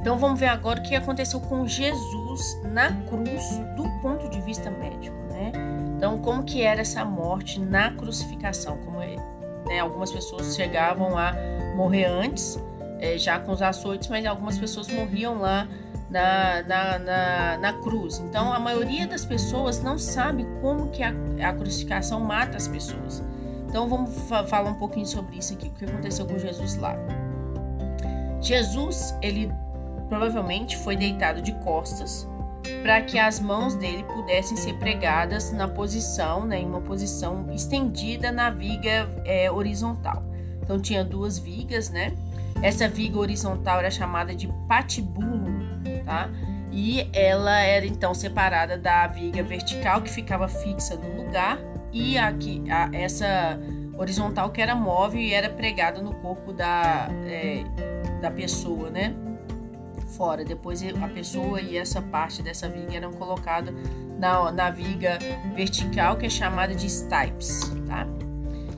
Então 0.01 0.19
vamos 0.19 0.41
ver 0.41 0.47
agora 0.47 0.81
o 0.81 0.83
que 0.83 0.95
aconteceu 0.95 1.41
com 1.41 1.67
Jesus 1.67 2.61
na 2.73 2.91
cruz 3.03 3.59
do 3.77 3.85
ponto 4.01 4.29
de 4.31 4.41
vista 4.41 4.71
médico, 4.71 5.17
né? 5.31 5.53
Então 5.97 6.19
como 6.19 6.43
que 6.43 6.63
era 6.63 6.81
essa 6.81 7.05
morte 7.05 7.61
na 7.61 7.91
crucificação? 7.93 8.79
Como 8.79 9.03
é, 9.03 9.17
né, 9.67 9.81
algumas 9.81 10.11
pessoas 10.11 10.57
chegavam 10.57 11.19
a 11.19 11.35
morrer 11.77 12.07
antes, 12.07 12.59
é, 12.99 13.19
já 13.19 13.39
com 13.39 13.53
os 13.53 13.61
açoites, 13.61 14.09
mas 14.09 14.25
algumas 14.25 14.59
pessoas 14.59 14.89
morriam 14.89 15.39
lá 15.39 15.69
na, 16.11 16.63
na, 16.63 16.99
na, 16.99 17.59
na, 17.59 17.73
cruz. 17.75 18.19
Então, 18.19 18.53
a 18.53 18.59
maioria 18.59 19.07
das 19.07 19.25
pessoas 19.25 19.81
não 19.81 19.97
sabe 19.97 20.45
como 20.61 20.89
que 20.89 21.03
a, 21.03 21.13
a 21.49 21.53
crucificação 21.53 22.21
mata 22.21 22.57
as 22.57 22.67
pessoas. 22.67 23.23
Então, 23.69 23.89
vamos 23.89 24.11
fa 24.29 24.45
falar 24.45 24.71
um 24.71 24.75
pouquinho 24.75 25.07
sobre 25.07 25.39
isso 25.39 25.55
aqui, 25.55 25.69
o 25.69 25.71
que 25.71 25.85
aconteceu 25.85 26.27
com 26.27 26.39
Jesus 26.39 26.77
lá. 26.77 26.97
Jesus, 28.41 29.15
ele 29.23 29.53
provavelmente 30.11 30.77
foi 30.77 30.97
deitado 30.97 31.41
de 31.41 31.53
costas 31.61 32.29
para 32.83 33.01
que 33.01 33.19
as 33.19 33.41
mãos 33.41 33.75
dele 33.75 34.05
pudessem 34.05 34.57
ser 34.57 34.75
pregadas 34.75 35.53
na 35.53 35.67
posição, 35.67 36.45
né, 36.45 36.61
em 36.61 36.67
uma 36.67 36.81
posição 36.81 37.47
estendida 37.55 38.31
na 38.31 38.51
viga 38.51 39.09
é, 39.25 39.51
horizontal. 39.51 40.23
Então 40.63 40.79
tinha 40.79 41.05
duas 41.05 41.39
vigas, 41.39 41.89
né? 41.91 42.13
Essa 42.63 42.89
viga 42.89 43.19
horizontal 43.19 43.79
era 43.79 43.91
chamada 43.91 44.35
de 44.35 44.47
patibulum, 44.69 45.81
tá? 46.05 46.29
E 46.71 47.09
ela 47.13 47.59
era 47.61 47.87
então 47.87 48.13
separada 48.13 48.77
da 48.77 49.07
viga 49.07 49.43
vertical 49.43 50.03
que 50.03 50.11
ficava 50.11 50.47
fixa 50.47 50.97
no 50.97 51.25
lugar 51.25 51.59
e 51.93 52.19
aqui 52.19 52.63
a, 52.71 52.91
essa 52.93 53.59
horizontal 53.99 54.51
que 54.51 54.61
era 54.61 54.75
móvel 54.75 55.21
e 55.21 55.33
era 55.33 55.49
pregada 55.49 56.01
no 56.01 56.15
corpo 56.15 56.53
da, 56.53 57.09
é, 57.27 57.65
da 58.21 58.31
pessoa, 58.31 58.91
né? 58.91 59.15
Fora. 60.11 60.45
Depois 60.45 60.83
a 60.83 61.09
pessoa 61.09 61.61
e 61.61 61.77
essa 61.77 62.01
parte 62.03 62.43
dessa 62.43 62.69
viga 62.69 62.97
eram 62.97 63.13
colocadas 63.13 63.75
na, 64.19 64.53
na 64.53 64.71
viga 64.71 65.19
vertical 65.55 66.17
que 66.17 66.27
é 66.27 66.31
chamada 66.31 66.75
de 66.75 66.89
stipes, 66.89 67.71
tá? 67.87 68.07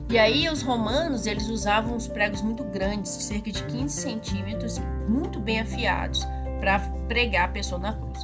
E 0.09 0.17
aí 0.17 0.47
os 0.47 0.61
romanos 0.61 1.25
eles 1.25 1.49
usavam 1.49 1.95
uns 1.95 2.07
pregos 2.07 2.41
muito 2.41 2.63
grandes, 2.63 3.09
cerca 3.09 3.51
de 3.51 3.63
15 3.63 4.01
centímetros, 4.01 4.79
muito 5.07 5.39
bem 5.39 5.59
afiados, 5.59 6.23
para 6.59 6.79
pregar 7.07 7.45
a 7.45 7.51
pessoa 7.51 7.81
na 7.81 7.93
cruz. 7.93 8.19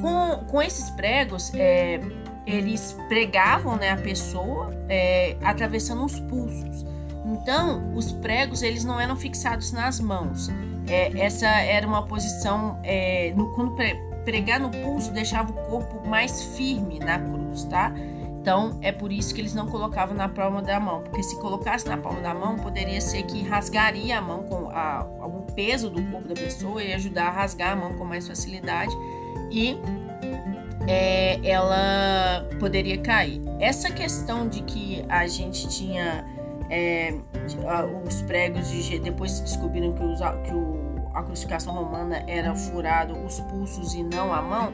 Com, 0.00 0.44
com 0.46 0.62
esses 0.62 0.90
pregos, 0.90 1.52
é, 1.54 2.00
eles 2.46 2.96
pregavam 3.08 3.76
né, 3.76 3.90
a 3.90 3.96
pessoa 3.96 4.70
é, 4.88 5.36
atravessando 5.42 6.04
os 6.04 6.20
pulsos. 6.20 6.84
Então, 7.24 7.94
os 7.94 8.12
pregos 8.12 8.62
eles 8.62 8.84
não 8.84 9.00
eram 9.00 9.16
fixados 9.16 9.72
nas 9.72 9.98
mãos. 9.98 10.50
É, 10.88 11.18
essa 11.18 11.46
era 11.46 11.86
uma 11.86 12.06
posição 12.06 12.78
é, 12.82 13.32
no, 13.36 13.52
quando 13.52 13.74
pregar 14.24 14.60
no 14.60 14.70
pulso 14.70 15.12
deixava 15.12 15.50
o 15.50 15.54
corpo 15.68 16.06
mais 16.08 16.56
firme 16.56 16.98
na 16.98 17.18
cruz, 17.18 17.64
tá? 17.64 17.92
Então, 18.40 18.78
é 18.82 18.92
por 18.92 19.10
isso 19.10 19.34
que 19.34 19.40
eles 19.40 19.54
não 19.54 19.66
colocavam 19.66 20.14
na 20.14 20.28
palma 20.28 20.60
da 20.60 20.78
mão, 20.78 21.02
porque 21.02 21.22
se 21.22 21.40
colocasse 21.40 21.88
na 21.88 21.96
palma 21.96 22.20
da 22.20 22.34
mão, 22.34 22.56
poderia 22.56 23.00
ser 23.00 23.22
que 23.22 23.42
rasgaria 23.42 24.18
a 24.18 24.20
mão 24.20 24.42
com 24.42 24.68
a, 24.68 25.06
o 25.22 25.46
peso 25.54 25.88
do 25.88 26.02
corpo 26.10 26.28
da 26.28 26.34
pessoa 26.34 26.82
e 26.82 26.92
ajudar 26.92 27.28
a 27.28 27.30
rasgar 27.30 27.72
a 27.72 27.76
mão 27.76 27.94
com 27.94 28.04
mais 28.04 28.28
facilidade 28.28 28.94
e 29.50 29.78
é, 30.86 31.40
ela 31.42 32.46
poderia 32.60 32.98
cair. 32.98 33.40
Essa 33.58 33.90
questão 33.90 34.46
de 34.46 34.62
que 34.62 35.02
a 35.08 35.26
gente 35.26 35.66
tinha 35.68 36.22
é, 36.68 37.14
os 38.06 38.22
pregos 38.22 38.70
de 38.70 38.98
depois 38.98 39.40
descobriram 39.40 39.92
que, 39.92 40.02
os, 40.02 40.18
que 40.18 40.54
o, 40.54 40.73
a 41.14 41.22
crucificação 41.22 41.72
romana 41.72 42.24
era 42.26 42.54
furado 42.54 43.16
os 43.24 43.40
pulsos 43.40 43.94
e 43.94 44.02
não 44.02 44.32
a 44.32 44.42
mão 44.42 44.72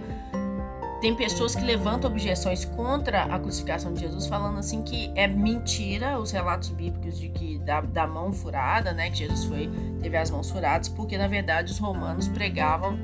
tem 1.01 1.15
pessoas 1.15 1.55
que 1.55 1.63
levantam 1.63 2.11
objeções 2.11 2.65
contra 2.65 3.23
a 3.23 3.39
crucificação 3.39 3.93
de 3.93 4.01
Jesus, 4.01 4.27
falando 4.27 4.59
assim 4.59 4.83
que 4.83 5.11
é 5.15 5.27
mentira 5.27 6.19
os 6.19 6.31
relatos 6.31 6.69
bíblicos 6.69 7.19
de 7.19 7.31
que 7.31 7.59
da, 7.59 7.81
da 7.81 8.07
mão 8.07 8.33
furada, 8.33 8.93
né, 8.93 9.11
que 9.11 9.19
Jesus 9.19 9.45
foi 9.45 9.71
teve 10.03 10.17
as 10.17 10.31
mãos 10.31 10.51
furadas, 10.51 10.89
porque 10.91 11.17
na 11.17 11.27
verdade 11.27 11.73
os 11.73 11.79
romanos 11.79 12.29
pregavam 12.29 12.99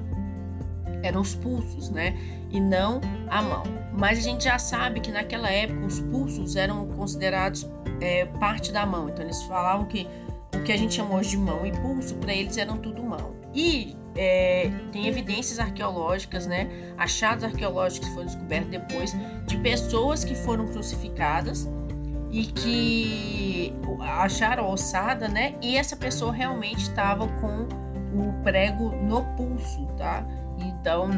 eram 1.03 1.21
os 1.21 1.35
pulsos, 1.35 1.89
né, 1.89 2.17
e 2.51 2.61
não 2.61 3.01
a 3.29 3.41
mão. 3.41 3.63
Mas 3.93 4.19
a 4.19 4.23
gente 4.23 4.45
já 4.45 4.59
sabe 4.59 5.01
que 5.01 5.11
naquela 5.11 5.51
época 5.51 5.87
os 5.87 6.01
pulsos 6.01 6.55
eram 6.55 6.87
considerados 6.89 7.67
é, 8.01 8.27
parte 8.27 8.73
da 8.73 8.85
mão, 8.85 9.09
então 9.09 9.25
eles 9.25 9.43
falavam 9.45 9.87
que 9.87 10.07
o 10.57 10.63
que 10.63 10.73
a 10.73 10.77
gente 10.77 10.95
chama 10.95 11.15
hoje 11.15 11.31
de 11.31 11.39
mão 11.39 11.67
e 11.67 11.73
pulso 11.73 12.15
para 12.17 12.33
eles 12.33 12.57
eram 12.57 12.79
tudo 12.79 13.03
mão. 13.03 13.35
E 13.55 13.97
é, 14.17 14.71
tem 14.93 15.07
evidências 15.07 15.59
arqueológicas, 15.59 16.47
né, 16.47 16.69
achados 16.97 17.45
arqueológicos 17.45 18.09
que 18.09 18.15
foram 18.15 18.27
descobertos 18.27 18.71
depois 18.71 19.17
de 19.47 19.57
pessoas 19.59 20.25
que 20.25 20.35
foram 20.35 20.67
crucificadas 20.67 21.69
e 22.31 22.45
que 22.45 23.75
acharam 24.01 24.65
a 24.65 24.69
ossada, 24.69 25.29
né, 25.29 25.55
e 25.63 25.77
essa 25.77 25.97
pessoa 25.97 26.33
realmente 26.33 26.83
estava 26.83 27.29
com 27.29 27.69
o 28.19 28.33
prego 28.43 28.91
no 28.97 29.23
pulso, 29.37 29.87
tá? 29.97 30.25
Então, 30.59 31.11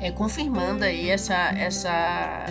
é, 0.00 0.10
confirmando 0.10 0.84
aí 0.84 1.10
essa, 1.10 1.34
essa 1.34 2.46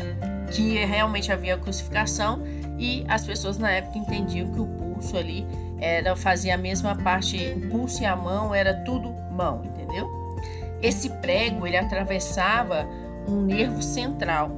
que 0.51 0.73
realmente 0.85 1.31
havia 1.31 1.57
crucificação 1.57 2.41
e 2.77 3.03
as 3.07 3.25
pessoas 3.25 3.57
na 3.57 3.71
época 3.71 3.97
entendiam 3.97 4.51
que 4.51 4.59
o 4.59 4.67
pulso 4.67 5.17
ali 5.17 5.45
era 5.81 6.15
fazia 6.15 6.53
a 6.53 6.57
mesma 6.57 6.95
parte, 6.95 7.37
o 7.57 7.69
pulso 7.69 8.03
e 8.03 8.05
a 8.05 8.15
mão 8.15 8.53
era 8.53 8.73
tudo 8.85 9.11
mão, 9.31 9.63
entendeu? 9.65 10.09
Esse 10.81 11.09
prego 11.09 11.65
ele 11.65 11.77
atravessava 11.77 12.87
um 13.27 13.41
nervo 13.41 13.81
central, 13.81 14.51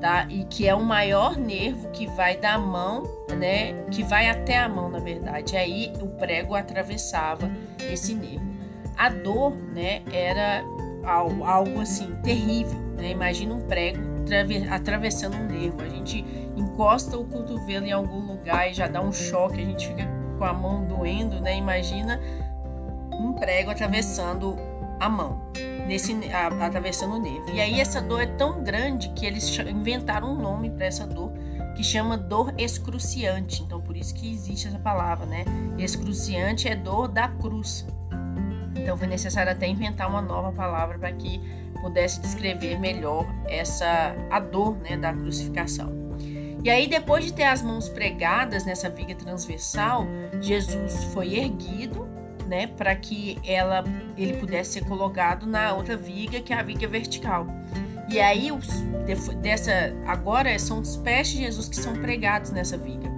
tá? 0.00 0.26
E 0.28 0.44
que 0.44 0.68
é 0.68 0.74
o 0.74 0.82
maior 0.82 1.36
nervo 1.36 1.88
que 1.90 2.06
vai 2.08 2.36
da 2.36 2.58
mão, 2.58 3.04
né? 3.38 3.72
Que 3.90 4.02
vai 4.02 4.28
até 4.28 4.58
a 4.58 4.68
mão, 4.68 4.90
na 4.90 4.98
verdade. 4.98 5.56
Aí 5.56 5.92
o 6.00 6.08
prego 6.08 6.54
atravessava 6.54 7.50
esse 7.90 8.14
nervo. 8.14 8.54
A 8.96 9.08
dor, 9.08 9.52
né? 9.72 10.02
Era 10.12 10.62
algo 11.04 11.80
assim 11.80 12.14
terrível, 12.22 12.78
né? 12.96 13.10
Imagina 13.10 13.54
um 13.54 13.60
prego 13.60 14.14
atravessando 14.70 15.36
um 15.36 15.46
nervo. 15.46 15.82
A 15.82 15.88
gente 15.88 16.24
encosta 16.56 17.18
o 17.18 17.24
cotovelo 17.24 17.84
em 17.84 17.92
algum 17.92 18.20
lugar 18.20 18.70
e 18.70 18.74
já 18.74 18.86
dá 18.86 19.00
um 19.00 19.12
choque, 19.12 19.60
a 19.60 19.64
gente 19.64 19.88
fica 19.88 20.13
com 20.34 20.44
a 20.44 20.52
mão 20.52 20.84
doendo, 20.84 21.40
né? 21.40 21.56
Imagina 21.56 22.20
um 23.12 23.32
prego 23.32 23.70
atravessando 23.70 24.56
a 25.00 25.08
mão, 25.08 25.40
nesse, 25.86 26.12
a, 26.32 26.46
atravessando 26.66 27.14
o 27.14 27.18
nervo. 27.18 27.50
E 27.52 27.60
aí 27.60 27.80
essa 27.80 28.00
dor 28.00 28.20
é 28.22 28.26
tão 28.26 28.62
grande 28.62 29.10
que 29.10 29.26
eles 29.26 29.56
inventaram 29.58 30.32
um 30.32 30.40
nome 30.40 30.70
para 30.70 30.86
essa 30.86 31.06
dor 31.06 31.32
que 31.74 31.82
chama 31.82 32.16
dor 32.16 32.54
excruciante. 32.56 33.62
Então 33.62 33.80
por 33.80 33.96
isso 33.96 34.14
que 34.14 34.32
existe 34.32 34.68
essa 34.68 34.78
palavra, 34.78 35.26
né? 35.26 35.44
Excruciante 35.78 36.68
é 36.68 36.74
dor 36.74 37.08
da 37.08 37.28
cruz. 37.28 37.86
Então 38.76 38.96
foi 38.96 39.06
necessário 39.06 39.50
até 39.50 39.66
inventar 39.66 40.08
uma 40.08 40.20
nova 40.20 40.52
palavra 40.52 40.98
para 40.98 41.12
que 41.12 41.40
pudesse 41.80 42.20
descrever 42.20 42.78
melhor 42.78 43.26
essa 43.46 44.14
a 44.30 44.40
dor 44.40 44.76
né, 44.78 44.96
da 44.96 45.12
crucificação. 45.12 46.03
E 46.64 46.70
aí, 46.70 46.88
depois 46.88 47.26
de 47.26 47.32
ter 47.34 47.44
as 47.44 47.60
mãos 47.60 47.90
pregadas 47.90 48.64
nessa 48.64 48.88
viga 48.88 49.14
transversal, 49.14 50.06
Jesus 50.40 51.04
foi 51.12 51.34
erguido, 51.34 52.08
né, 52.46 52.66
para 52.66 52.96
que 52.96 53.38
ela, 53.46 53.84
ele 54.16 54.38
pudesse 54.38 54.72
ser 54.72 54.84
colocado 54.86 55.46
na 55.46 55.74
outra 55.74 55.94
viga, 55.94 56.40
que 56.40 56.54
é 56.54 56.58
a 56.58 56.62
viga 56.62 56.88
vertical. 56.88 57.46
E 58.08 58.18
aí, 58.18 58.50
os, 58.50 58.80
dessa, 59.42 59.94
agora 60.06 60.58
são 60.58 60.80
os 60.80 60.96
pés 60.96 61.28
de 61.28 61.38
Jesus 61.40 61.68
que 61.68 61.76
são 61.76 61.92
pregados 61.96 62.50
nessa 62.50 62.78
viga. 62.78 63.10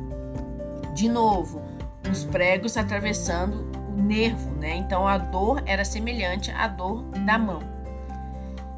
De 0.92 1.08
novo, 1.08 1.62
os 2.10 2.24
pregos 2.24 2.76
atravessando 2.76 3.70
o 3.96 4.02
nervo, 4.02 4.50
né? 4.56 4.74
Então 4.74 5.06
a 5.06 5.18
dor 5.18 5.62
era 5.66 5.84
semelhante 5.84 6.50
à 6.50 6.66
dor 6.66 7.04
da 7.24 7.38
mão. 7.38 7.60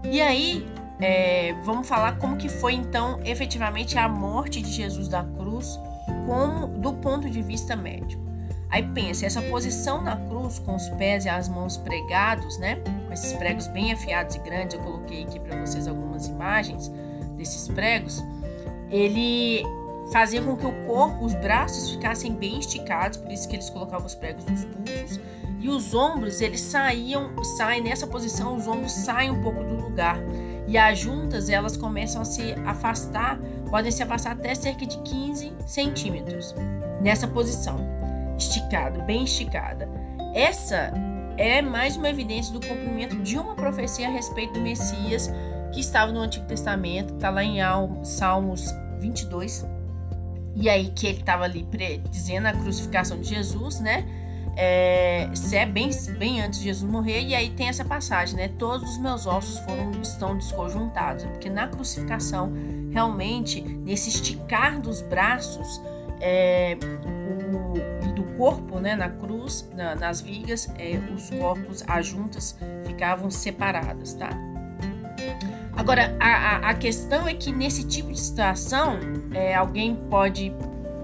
E 0.05 0.21
aí, 0.21 0.67
é, 1.01 1.55
vamos 1.65 1.89
falar 1.89 2.19
como 2.19 2.37
que 2.37 2.49
foi 2.49 2.75
então 2.75 3.21
efetivamente 3.25 3.97
a 3.99 4.09
morte 4.09 4.61
de 4.61 4.71
Jesus 4.71 5.09
da 5.09 5.23
cruz, 5.23 5.79
como 6.27 6.67
do 6.67 6.93
ponto 6.95 7.29
de 7.31 7.43
vista 7.43 7.77
médico. 7.77 8.29
Aí 8.71 8.83
pensa, 8.83 9.25
essa 9.25 9.41
posição 9.43 10.03
na 10.03 10.17
cruz 10.17 10.59
com 10.59 10.75
os 10.77 10.89
pés 10.91 11.25
e 11.25 11.29
as 11.29 11.49
mãos 11.49 11.79
pregados, 11.79 12.59
né? 12.59 12.77
Com 13.07 13.13
esses 13.13 13.33
pregos 13.33 13.67
bem 13.69 13.93
afiados 13.93 14.37
e 14.37 14.39
grandes, 14.41 14.77
eu 14.77 14.83
coloquei 14.83 15.25
aqui 15.25 15.41
para 15.41 15.59
vocês 15.65 15.89
algumas 15.89 16.27
imagens 16.27 16.93
desses 17.37 17.67
pregos. 17.69 18.23
Ele 18.91 19.65
fazia 20.13 20.43
com 20.43 20.57
que 20.57 20.67
o 20.67 20.73
corpo, 20.87 21.25
os 21.25 21.35
braços 21.35 21.91
ficassem 21.91 22.35
bem 22.35 22.59
esticados, 22.59 23.19
por 23.19 23.31
isso 23.31 23.49
que 23.49 23.57
eles 23.57 23.71
colocavam 23.71 24.07
os 24.07 24.15
pregos 24.15 24.45
nos 24.45 24.65
pulsos, 24.65 25.21
e 25.61 25.69
os 25.69 25.95
ombros, 25.95 26.41
eles 26.41 26.61
saíam, 26.61 27.43
saem 27.57 27.83
nessa 27.83 28.07
posição, 28.07 28.57
os 28.57 28.67
ombros 28.69 28.93
saem 28.93 29.31
um 29.31 29.43
pouco 29.43 29.65
do 29.65 29.75
lugar. 29.75 30.19
E 30.69 30.77
as 30.77 30.99
juntas, 30.99 31.49
elas 31.49 31.79
começam 31.79 32.21
a 32.21 32.25
se 32.27 32.53
afastar, 32.67 33.39
podem 33.71 33.91
se 33.91 34.03
afastar 34.03 34.33
até 34.33 34.55
cerca 34.55 34.85
de 34.85 34.99
15 34.99 35.53
centímetros 35.67 36.55
nessa 37.01 37.27
posição 37.27 37.79
esticado, 38.37 39.03
bem 39.03 39.25
esticada. 39.25 39.89
Essa 40.35 40.93
é 41.39 41.63
mais 41.63 41.97
uma 41.97 42.11
evidência 42.11 42.53
do 42.53 42.61
cumprimento 42.61 43.17
de 43.17 43.39
uma 43.39 43.55
profecia 43.55 44.09
a 44.09 44.11
respeito 44.11 44.53
do 44.53 44.61
Messias 44.61 45.31
que 45.73 45.81
estava 45.81 46.13
no 46.13 46.21
Antigo 46.21 46.47
Testamento, 46.47 47.15
está 47.15 47.31
lá 47.31 47.43
em 47.43 47.59
Salmos 48.05 48.71
22. 48.99 49.67
E 50.55 50.69
aí 50.69 50.91
que 50.91 51.07
ele 51.07 51.21
estava 51.21 51.45
ali 51.45 51.67
dizendo 52.11 52.47
a 52.47 52.53
crucificação 52.53 53.19
de 53.21 53.29
Jesus, 53.29 53.81
né? 53.81 54.05
É, 54.61 55.31
se 55.35 55.57
é 55.57 55.65
bem, 55.65 55.89
bem 56.19 56.43
antes 56.43 56.59
de 56.59 56.65
Jesus 56.65 56.91
morrer, 56.91 57.23
e 57.23 57.33
aí 57.33 57.49
tem 57.51 57.69
essa 57.69 57.85
passagem, 57.85 58.35
né? 58.35 58.49
Todos 58.59 58.91
os 58.91 58.99
meus 58.99 59.25
ossos 59.25 59.61
foram 59.61 59.93
estão 60.03 60.37
desconjuntados, 60.37 61.25
porque 61.27 61.49
na 61.49 61.69
crucificação, 61.69 62.53
realmente, 62.91 63.61
nesse 63.61 64.09
esticar 64.09 64.81
dos 64.81 65.01
braços, 65.01 65.81
é, 66.21 66.77
o, 67.07 68.13
do 68.15 68.25
corpo, 68.37 68.81
né, 68.81 68.97
na 68.97 69.09
cruz, 69.09 69.69
na, 69.77 69.95
nas 69.95 70.21
vigas, 70.21 70.69
é, 70.77 70.99
os 71.15 71.31
corpos, 71.31 71.85
as 71.87 72.09
juntas 72.09 72.59
ficavam 72.85 73.31
separadas, 73.31 74.15
tá? 74.15 74.31
Agora, 75.77 76.17
a, 76.19 76.71
a, 76.71 76.75
questão 76.75 77.29
é 77.29 77.35
que 77.35 77.53
nesse 77.53 77.87
tipo 77.87 78.11
de 78.11 78.19
situação, 78.19 78.99
é, 79.33 79.55
alguém 79.55 79.95
pode 80.11 80.53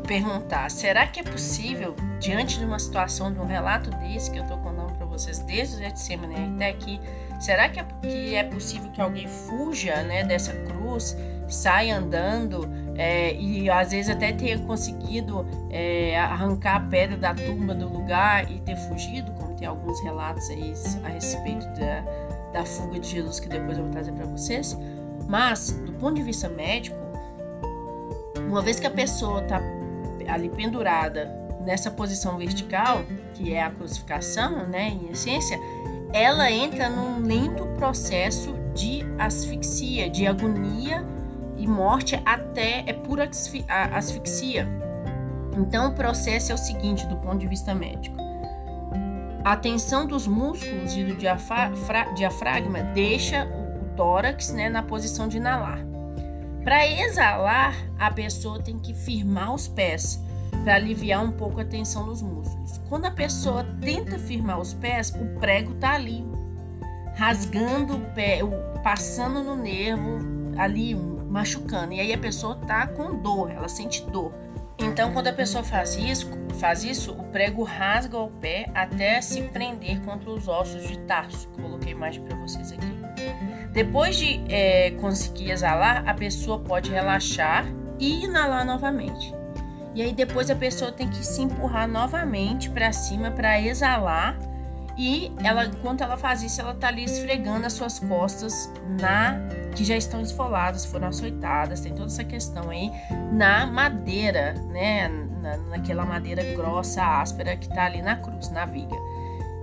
perguntar: 0.04 0.70
será 0.70 1.06
que 1.06 1.20
é 1.20 1.22
possível, 1.22 1.94
diante 2.20 2.58
de 2.58 2.64
uma 2.64 2.78
situação, 2.78 3.32
de 3.32 3.40
um 3.40 3.46
relato 3.46 3.90
desse 3.90 4.30
que 4.30 4.38
eu 4.38 4.42
estou 4.42 4.58
contando 4.58 4.92
para 4.94 5.06
vocês, 5.06 5.38
desde 5.40 5.76
o 5.76 5.78
Getsemane 5.78 6.54
até 6.54 6.68
aqui, 6.68 7.00
será 7.40 7.68
que 7.68 7.80
é, 7.80 7.84
que 8.02 8.34
é 8.34 8.44
possível 8.44 8.90
que 8.90 9.00
alguém 9.00 9.26
fuja 9.26 10.02
né, 10.02 10.24
dessa 10.24 10.52
cruz, 10.52 11.16
saia 11.48 11.96
andando? 11.96 12.68
é, 12.96 13.34
e 13.34 13.68
às 13.68 13.90
vezes 13.90 14.10
até 14.10 14.32
tenha 14.32 14.58
conseguido 14.58 15.46
é, 15.70 16.18
arrancar 16.18 16.76
a 16.76 16.80
pedra 16.80 17.16
da 17.16 17.34
tumba 17.34 17.74
do 17.74 17.88
lugar 17.88 18.50
e 18.50 18.60
ter 18.60 18.76
fugido, 18.76 19.32
como 19.32 19.54
tem 19.54 19.66
alguns 19.66 20.00
relatos 20.02 20.48
aí 20.50 20.72
a 21.04 21.08
respeito 21.08 21.66
da, 21.78 22.04
da 22.52 22.64
fuga 22.64 22.98
de 22.98 23.08
Jesus 23.08 23.40
que 23.40 23.48
depois 23.48 23.76
eu 23.76 23.84
vou 23.84 23.92
trazer 23.92 24.12
para 24.12 24.26
vocês. 24.26 24.78
Mas, 25.28 25.72
do 25.72 25.92
ponto 25.94 26.14
de 26.14 26.22
vista 26.22 26.48
médico, 26.48 26.96
uma 28.48 28.62
vez 28.62 28.78
que 28.78 28.86
a 28.86 28.90
pessoa 28.90 29.42
está 29.42 29.60
ali 30.28 30.48
pendurada 30.48 31.30
nessa 31.64 31.90
posição 31.90 32.36
vertical, 32.36 33.02
que 33.34 33.54
é 33.54 33.62
a 33.62 33.70
crucificação, 33.70 34.66
né, 34.68 34.88
em 34.88 35.10
essência, 35.10 35.58
ela 36.12 36.50
entra 36.50 36.88
num 36.88 37.26
lento 37.26 37.66
processo 37.76 38.54
de 38.74 39.04
asfixia, 39.18 40.08
de 40.08 40.26
agonia 40.26 41.04
e 41.56 41.66
morte 41.66 42.20
até 42.24 42.84
é 42.86 42.92
pura 42.92 43.28
asfixia. 43.92 44.68
Então, 45.56 45.88
o 45.88 45.94
processo 45.94 46.52
é 46.52 46.54
o 46.54 46.58
seguinte, 46.58 47.06
do 47.06 47.16
ponto 47.16 47.38
de 47.38 47.46
vista 47.46 47.74
médico: 47.74 48.16
a 49.44 49.56
tensão 49.56 50.06
dos 50.06 50.26
músculos 50.26 50.96
e 50.96 51.04
do 51.04 51.16
diafragma 51.16 52.82
deixa 52.94 53.46
o 53.46 53.96
tórax 53.96 54.52
né, 54.52 54.68
na 54.68 54.82
posição 54.82 55.28
de 55.28 55.36
inalar. 55.36 55.93
Para 56.64 56.86
exalar, 56.88 57.76
a 57.98 58.10
pessoa 58.10 58.58
tem 58.58 58.78
que 58.78 58.94
firmar 58.94 59.54
os 59.54 59.68
pés 59.68 60.18
para 60.64 60.76
aliviar 60.76 61.22
um 61.22 61.30
pouco 61.30 61.60
a 61.60 61.64
tensão 61.64 62.06
dos 62.06 62.22
músculos. 62.22 62.80
Quando 62.88 63.04
a 63.04 63.10
pessoa 63.10 63.64
tenta 63.82 64.18
firmar 64.18 64.58
os 64.58 64.72
pés, 64.72 65.10
o 65.10 65.38
prego 65.38 65.74
está 65.74 65.92
ali, 65.92 66.24
rasgando 67.16 67.96
o 67.96 68.00
pé, 68.14 68.38
passando 68.82 69.44
no 69.44 69.54
nervo, 69.54 70.18
ali 70.56 70.94
machucando. 70.94 71.92
E 71.92 72.00
aí 72.00 72.14
a 72.14 72.18
pessoa 72.18 72.54
tá 72.54 72.86
com 72.86 73.14
dor, 73.20 73.50
ela 73.50 73.68
sente 73.68 74.02
dor. 74.06 74.32
Então, 74.78 75.12
quando 75.12 75.28
a 75.28 75.32
pessoa 75.32 75.62
faz 75.62 75.96
isso, 75.96 76.28
faz 76.58 76.84
isso, 76.84 77.12
o 77.12 77.24
prego 77.24 77.62
rasga 77.62 78.18
o 78.18 78.30
pé 78.30 78.70
até 78.74 79.20
se 79.20 79.42
prender 79.42 80.00
contra 80.02 80.30
os 80.30 80.48
ossos 80.48 80.86
de 80.88 80.98
tarso. 81.00 81.48
Coloquei 81.60 81.92
a 81.92 81.96
imagem 81.96 82.22
para 82.22 82.36
vocês 82.36 82.72
aqui. 82.72 82.86
Depois 83.72 84.16
de 84.16 84.40
é, 84.48 84.92
conseguir 84.92 85.50
exalar, 85.50 86.08
a 86.08 86.14
pessoa 86.14 86.60
pode 86.60 86.90
relaxar 86.90 87.66
e 87.98 88.24
inalar 88.24 88.64
novamente. 88.64 89.34
E 89.94 90.02
aí 90.02 90.12
depois 90.12 90.50
a 90.50 90.56
pessoa 90.56 90.90
tem 90.90 91.08
que 91.08 91.24
se 91.24 91.40
empurrar 91.40 91.88
novamente 91.88 92.68
para 92.68 92.92
cima 92.92 93.30
para 93.30 93.60
exalar 93.60 94.36
e 94.96 95.32
ela, 95.42 95.64
enquanto 95.66 96.02
ela 96.02 96.16
faz 96.16 96.42
isso, 96.42 96.60
ela 96.60 96.74
tá 96.74 96.88
ali 96.88 97.04
esfregando 97.04 97.66
as 97.66 97.72
suas 97.72 97.98
costas 97.98 98.70
na 99.00 99.40
que 99.74 99.84
já 99.84 99.96
estão 99.96 100.20
esfoladas, 100.20 100.84
foram 100.86 101.08
açoitadas, 101.08 101.80
tem 101.80 101.92
toda 101.92 102.06
essa 102.06 102.22
questão 102.22 102.70
aí 102.70 102.92
na 103.32 103.66
madeira, 103.66 104.54
né? 104.70 105.08
Na, 105.08 105.56
naquela 105.56 106.04
madeira 106.06 106.42
grossa, 106.54 107.02
áspera 107.02 107.56
que 107.56 107.68
tá 107.68 107.84
ali 107.84 108.00
na 108.00 108.16
cruz, 108.16 108.50
na 108.50 108.64
viga. 108.64 108.96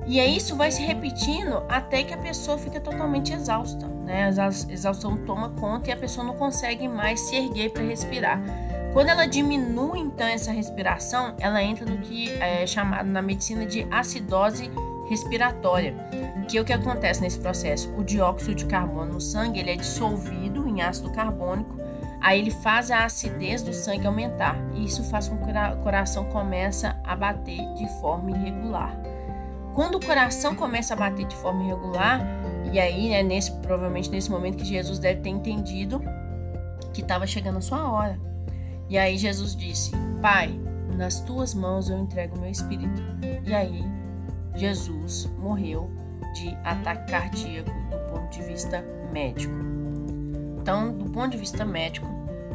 E 0.05 0.19
aí 0.19 0.35
isso 0.35 0.55
vai 0.55 0.69
se 0.71 0.81
repetindo 0.81 1.63
até 1.69 2.03
que 2.03 2.13
a 2.13 2.17
pessoa 2.17 2.57
fica 2.57 2.79
totalmente 2.79 3.31
exausta, 3.31 3.87
né? 3.87 4.25
A 4.25 4.47
exaustão 4.47 5.15
toma 5.15 5.49
conta 5.51 5.89
e 5.89 5.93
a 5.93 5.97
pessoa 5.97 6.25
não 6.25 6.33
consegue 6.33 6.87
mais 6.87 7.19
se 7.21 7.35
erguer 7.35 7.71
para 7.71 7.83
respirar. 7.83 8.41
Quando 8.93 9.07
ela 9.07 9.25
diminui 9.25 9.99
então 9.99 10.27
essa 10.27 10.51
respiração, 10.51 11.33
ela 11.39 11.63
entra 11.63 11.85
no 11.85 11.99
que 11.99 12.29
é 12.41 12.67
chamado 12.67 13.07
na 13.07 13.21
medicina 13.21 13.65
de 13.65 13.87
acidose 13.89 14.69
respiratória, 15.11 15.93
que 16.47 16.57
é 16.57 16.61
o 16.61 16.63
que 16.63 16.71
acontece 16.71 17.21
nesse 17.21 17.37
processo. 17.37 17.93
O 17.97 18.03
dióxido 18.03 18.55
de 18.55 18.65
carbono 18.65 19.15
no 19.15 19.21
sangue 19.21 19.59
ele 19.59 19.71
é 19.71 19.75
dissolvido 19.75 20.65
em 20.69 20.81
ácido 20.81 21.11
carbônico, 21.11 21.75
aí 22.21 22.39
ele 22.39 22.49
faz 22.49 22.89
a 22.89 23.03
acidez 23.03 23.61
do 23.61 23.73
sangue 23.73 24.07
aumentar. 24.07 24.55
E 24.73 24.85
isso 24.85 25.03
faz 25.03 25.27
com 25.27 25.35
que 25.37 25.51
o 25.51 25.83
coração 25.83 26.23
comece 26.25 26.87
a 26.87 27.15
bater 27.15 27.61
de 27.73 27.85
forma 27.99 28.31
irregular. 28.31 28.97
Quando 29.75 29.95
o 29.95 30.05
coração 30.05 30.55
começa 30.55 30.93
a 30.93 30.97
bater 30.97 31.25
de 31.25 31.35
forma 31.35 31.61
irregular, 31.63 32.21
e 32.71 32.79
aí, 32.79 33.09
né, 33.09 33.21
nesse, 33.21 33.51
provavelmente 33.57 34.09
nesse 34.09 34.31
momento 34.31 34.57
que 34.57 34.65
Jesus 34.65 34.97
deve 34.97 35.19
ter 35.19 35.29
entendido 35.29 36.01
que 36.93 37.01
estava 37.01 37.27
chegando 37.27 37.57
a 37.57 37.61
sua 37.61 37.91
hora. 37.91 38.17
E 38.87 38.97
aí 38.97 39.17
Jesus 39.17 39.57
disse: 39.57 39.91
Pai, 40.21 40.57
nas 40.95 41.19
tuas 41.19 41.53
mãos 41.53 41.89
eu 41.89 41.97
entrego 41.97 42.37
o 42.37 42.39
meu 42.39 42.49
espírito. 42.49 43.01
E 43.45 43.53
aí 43.53 43.83
Jesus 44.55 45.29
morreu 45.37 45.91
de 46.33 46.55
ataque 46.63 47.11
cardíaco 47.11 47.71
do 47.89 47.97
ponto 48.11 48.29
de 48.29 48.41
vista 48.43 48.83
médico. 49.11 49.53
Então, 50.59 50.93
do 50.93 51.05
ponto 51.05 51.31
de 51.31 51.37
vista 51.37 51.65
médico, 51.65 52.07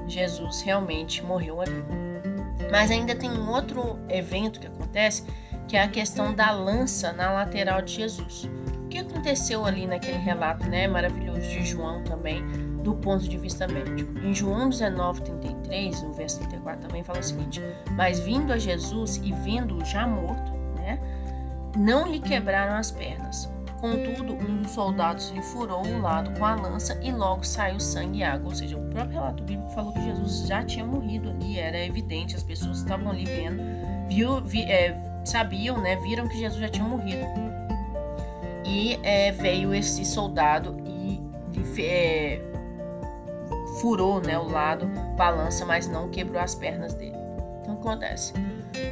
Jesus 0.06 0.62
realmente 0.62 1.22
morreu 1.22 1.60
ali. 1.60 1.84
Mas 2.70 2.90
ainda 2.90 3.14
tem 3.14 3.30
um 3.30 3.50
outro 3.50 3.98
evento 4.08 4.60
que 4.60 4.66
acontece, 4.66 5.24
que 5.66 5.76
é 5.76 5.82
a 5.82 5.88
questão 5.88 6.34
da 6.34 6.50
lança 6.52 7.12
na 7.12 7.32
lateral 7.32 7.82
de 7.82 7.94
Jesus. 7.94 8.48
O 8.84 8.88
que 8.88 8.98
aconteceu 8.98 9.64
ali 9.64 9.86
naquele 9.86 10.18
relato, 10.18 10.68
né, 10.68 10.86
maravilhoso 10.86 11.40
de 11.40 11.64
João 11.64 12.04
também, 12.04 12.44
do 12.82 12.94
ponto 12.94 13.28
de 13.28 13.36
vista 13.36 13.66
médico? 13.66 14.16
Em 14.20 14.32
João 14.32 14.68
19:33, 14.68 16.02
no 16.02 16.12
verso 16.12 16.38
34 16.38 16.86
também 16.86 17.02
fala 17.02 17.18
o 17.18 17.22
seguinte: 17.22 17.60
"Mas 17.92 18.20
vindo 18.20 18.52
a 18.52 18.58
Jesus 18.58 19.16
e 19.16 19.32
vendo-o 19.32 19.84
já 19.84 20.06
morto, 20.06 20.55
não 21.76 22.10
lhe 22.10 22.20
quebraram 22.20 22.74
as 22.74 22.90
pernas. 22.90 23.50
Contudo, 23.80 24.32
um 24.32 24.62
dos 24.62 24.70
soldados 24.70 25.30
lhe 25.30 25.42
furou 25.42 25.86
o 25.86 26.00
lado 26.00 26.30
com 26.38 26.44
a 26.44 26.54
lança 26.54 26.98
e 27.02 27.12
logo 27.12 27.44
saiu 27.44 27.78
sangue 27.78 28.20
e 28.20 28.22
água. 28.22 28.48
Ou 28.48 28.54
seja, 28.54 28.76
o 28.76 28.90
próprio 28.90 29.12
relato 29.12 29.42
bíblico 29.42 29.70
falou 29.70 29.92
que 29.92 30.02
Jesus 30.02 30.46
já 30.46 30.64
tinha 30.64 30.84
morrido 30.84 31.30
ali, 31.30 31.58
era 31.58 31.78
evidente, 31.84 32.34
as 32.34 32.42
pessoas 32.42 32.78
estavam 32.78 33.10
ali 33.10 33.24
vendo, 33.24 33.62
viu, 34.08 34.42
vi, 34.42 34.62
é, 34.62 34.98
sabiam, 35.24 35.80
né, 35.80 35.96
viram 35.96 36.26
que 36.26 36.38
Jesus 36.38 36.60
já 36.60 36.68
tinha 36.68 36.86
morrido. 36.86 37.26
E 38.64 38.98
é, 39.02 39.30
veio 39.30 39.74
esse 39.74 40.04
soldado 40.04 40.76
e 40.84 41.20
é, 41.78 42.40
furou 43.80 44.20
né, 44.20 44.38
o 44.38 44.48
lado 44.48 44.90
com 45.16 45.22
a 45.22 45.30
lança, 45.30 45.64
mas 45.66 45.86
não 45.86 46.08
quebrou 46.08 46.40
as 46.40 46.54
pernas 46.54 46.94
dele. 46.94 47.16
Então 47.60 47.74
acontece. 47.74 48.32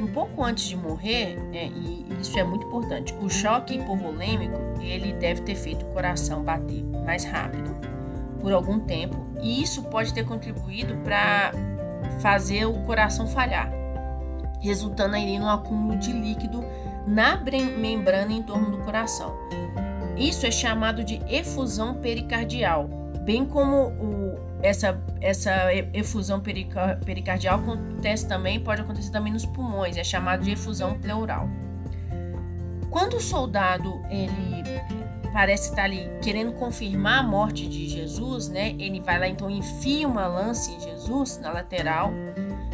Um 0.01 0.07
pouco 0.07 0.43
antes 0.43 0.65
de 0.65 0.75
morrer, 0.75 1.37
é, 1.53 1.67
e 1.67 2.05
isso 2.19 2.37
é 2.37 2.43
muito 2.43 2.65
importante, 2.67 3.13
o 3.21 3.29
choque 3.29 3.75
hipovolêmico 3.75 4.59
ele 4.81 5.13
deve 5.13 5.41
ter 5.41 5.55
feito 5.55 5.85
o 5.85 5.89
coração 5.89 6.43
bater 6.43 6.83
mais 7.05 7.23
rápido 7.23 7.75
por 8.41 8.53
algum 8.53 8.79
tempo, 8.79 9.25
e 9.41 9.61
isso 9.61 9.83
pode 9.83 10.13
ter 10.13 10.23
contribuído 10.25 10.95
para 10.97 11.51
fazer 12.19 12.65
o 12.65 12.73
coração 12.83 13.27
falhar, 13.27 13.71
resultando 14.61 15.15
aí 15.15 15.39
no 15.39 15.49
acúmulo 15.49 15.97
de 15.97 16.11
líquido 16.11 16.63
na 17.07 17.37
membrana 17.77 18.31
em 18.31 18.41
torno 18.41 18.71
do 18.71 18.83
coração. 18.83 19.35
Isso 20.17 20.45
é 20.45 20.51
chamado 20.51 21.03
de 21.03 21.21
efusão 21.27 21.95
pericardial, 21.95 22.87
bem 23.21 23.45
como 23.45 23.89
o, 23.89 24.24
essa, 24.65 24.99
essa 25.21 25.73
efusão 25.93 26.41
pericardial 27.05 27.59
acontece 27.59 28.27
também, 28.27 28.59
pode 28.59 28.81
acontecer 28.81 29.11
também 29.11 29.31
nos 29.31 29.45
pulmões, 29.45 29.95
é 29.95 30.03
chamado 30.03 30.43
de 30.43 30.51
efusão 30.51 30.97
pleural. 30.99 31.47
Quando 32.89 33.17
o 33.17 33.21
soldado 33.21 34.01
ele 34.09 34.63
parece 35.31 35.69
estar 35.69 35.83
ali 35.83 36.09
querendo 36.23 36.53
confirmar 36.53 37.19
a 37.19 37.23
morte 37.23 37.67
de 37.67 37.87
Jesus, 37.89 38.47
né? 38.49 38.69
Ele 38.79 38.99
vai 39.01 39.19
lá 39.19 39.27
então 39.27 39.49
enfia 39.49 40.07
uma 40.07 40.25
lança 40.25 40.71
em 40.71 40.79
Jesus 40.79 41.37
na 41.39 41.51
lateral, 41.51 42.11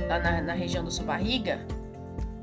lá 0.07 0.19
na, 0.19 0.41
na 0.41 0.53
região 0.53 0.85
da 0.85 0.91
sua 0.91 1.05
barriga, 1.05 1.59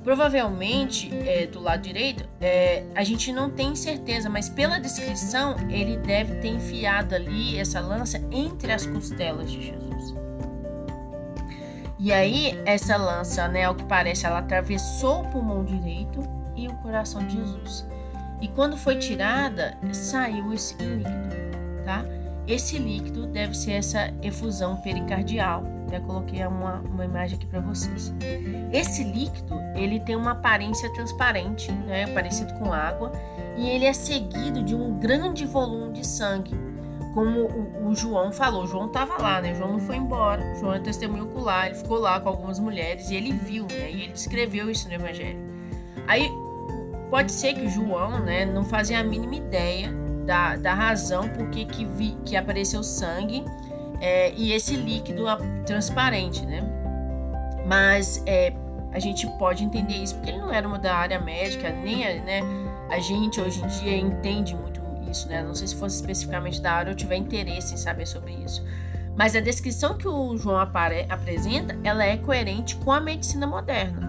Provavelmente, 0.09 1.11
é, 1.27 1.47
do 1.47 1.61
lado 1.61 1.83
direito, 1.83 2.27
é, 2.41 2.83
a 2.95 3.05
gente 3.05 3.31
não 3.31 3.51
tem 3.51 3.77
certeza, 3.77 4.31
mas 4.31 4.49
pela 4.49 4.79
descrição, 4.81 5.55
ele 5.69 5.99
deve 5.99 6.37
ter 6.37 6.49
enfiado 6.49 7.15
ali 7.15 7.59
essa 7.59 7.79
lança 7.79 8.19
entre 8.31 8.73
as 8.73 8.87
costelas 8.87 9.51
de 9.51 9.67
Jesus. 9.67 10.15
E 11.99 12.11
aí, 12.11 12.59
essa 12.65 12.97
lança, 12.97 13.47
né, 13.49 13.65
ao 13.65 13.75
que 13.75 13.85
parece, 13.85 14.25
ela 14.25 14.39
atravessou 14.39 15.25
o 15.25 15.29
pulmão 15.29 15.63
direito 15.63 16.23
e 16.57 16.69
o 16.69 16.75
coração 16.77 17.27
de 17.27 17.37
Jesus. 17.37 17.87
E 18.41 18.49
quando 18.49 18.79
foi 18.79 18.97
tirada, 18.97 19.77
saiu 19.93 20.55
esse 20.55 20.75
líquido, 20.83 21.37
tá? 21.85 22.03
Esse 22.47 22.79
líquido 22.79 23.27
deve 23.27 23.55
ser 23.55 23.73
essa 23.73 24.11
efusão 24.23 24.79
pericardial 24.79 25.78
até 25.89 25.99
coloquei 25.99 26.47
uma, 26.47 26.81
uma 26.81 27.05
imagem 27.05 27.37
aqui 27.37 27.47
para 27.47 27.61
vocês. 27.61 28.13
Esse 28.73 29.03
líquido, 29.03 29.59
ele 29.75 29.99
tem 29.99 30.15
uma 30.15 30.33
aparência 30.33 30.93
transparente, 30.93 31.73
né, 31.73 32.07
parecido 32.09 32.53
com 32.55 32.73
água, 32.73 33.11
e 33.57 33.69
ele 33.69 33.87
é 33.87 33.93
seguido 33.93 34.63
de 34.63 34.75
um 34.75 34.99
grande 34.99 35.45
volume 35.45 35.95
de 35.95 36.07
sangue. 36.07 36.55
Como 37.15 37.47
o, 37.47 37.89
o 37.89 37.95
João 37.97 38.31
falou, 38.31 38.65
o 38.65 38.67
João 38.67 38.87
estava 38.87 39.21
lá, 39.21 39.41
né? 39.41 39.53
O 39.53 39.57
João 39.57 39.73
não 39.73 39.81
foi 39.81 39.97
embora. 39.97 40.43
O 40.53 40.61
João 40.61 40.75
é 40.75 40.79
testemunho 40.79 41.25
ocular, 41.25 41.67
ele 41.67 41.75
ficou 41.75 41.99
lá 41.99 42.21
com 42.21 42.29
algumas 42.29 42.61
mulheres 42.61 43.11
e 43.11 43.17
ele 43.17 43.33
viu, 43.33 43.65
né? 43.65 43.91
E 43.91 44.03
ele 44.03 44.13
descreveu 44.13 44.71
isso 44.71 44.87
no 44.87 44.95
Evangelho. 44.95 45.39
Aí 46.07 46.31
pode 47.11 47.33
ser 47.33 47.55
que 47.55 47.63
o 47.63 47.69
João, 47.69 48.21
né, 48.21 48.45
não 48.45 48.65
fazia 48.65 49.01
a 49.01 49.03
mínima 49.03 49.35
ideia 49.35 49.91
da, 50.27 50.57
da 50.57 50.75
razão 50.75 51.29
por 51.31 51.49
que, 51.49 51.65
que, 51.65 51.85
vi, 51.85 52.17
que 52.25 52.37
apareceu 52.37 52.83
sangue 52.83 53.43
é, 54.01 54.33
e 54.33 54.53
esse 54.53 54.77
líquido 54.77 55.25
transparente, 55.67 56.45
né? 56.47 56.63
Mas 57.67 58.23
é, 58.27 58.53
a 58.93 58.99
gente 58.99 59.27
pode 59.39 59.65
entender 59.65 59.95
isso 59.95 60.15
porque 60.17 60.31
ele 60.31 60.39
não 60.39 60.53
era 60.53 60.67
uma 60.67 60.79
da 60.79 60.95
área 60.95 61.21
médica, 61.21 61.71
nem 61.71 62.07
a, 62.07 62.23
né, 62.23 62.41
a 62.91 62.99
gente 62.99 63.41
hoje 63.41 63.63
em 63.63 63.67
dia 63.67 63.97
entende 63.97 64.55
muito 64.55 64.79
isso, 65.11 65.29
né? 65.29 65.43
Não 65.43 65.55
sei 65.55 65.67
se 65.69 65.77
fosse 65.77 65.97
especificamente 65.97 66.61
da 66.61 66.73
área 66.73 66.91
ou 66.91 66.97
tiver 66.97 67.17
interesse 67.17 67.75
em 67.75 67.77
saber 67.77 68.07
sobre 68.07 68.33
isso. 68.33 68.65
Mas 69.17 69.35
a 69.35 69.41
descrição 69.41 69.97
que 69.97 70.07
o 70.07 70.37
João 70.37 70.59
apresenta, 70.59 71.77
ela 71.83 72.05
é 72.05 72.17
coerente 72.17 72.77
com 72.77 72.93
a 72.93 73.01
medicina 73.01 73.47
moderna, 73.47 74.09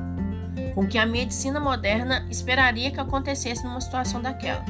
com 0.75 0.81
o 0.81 0.87
que 0.87 0.97
a 0.99 1.05
medicina 1.05 1.59
moderna 1.59 2.27
esperaria 2.29 2.91
que 2.91 2.99
acontecesse 2.99 3.63
numa 3.63 3.81
situação 3.81 4.21
daquela. 4.21 4.63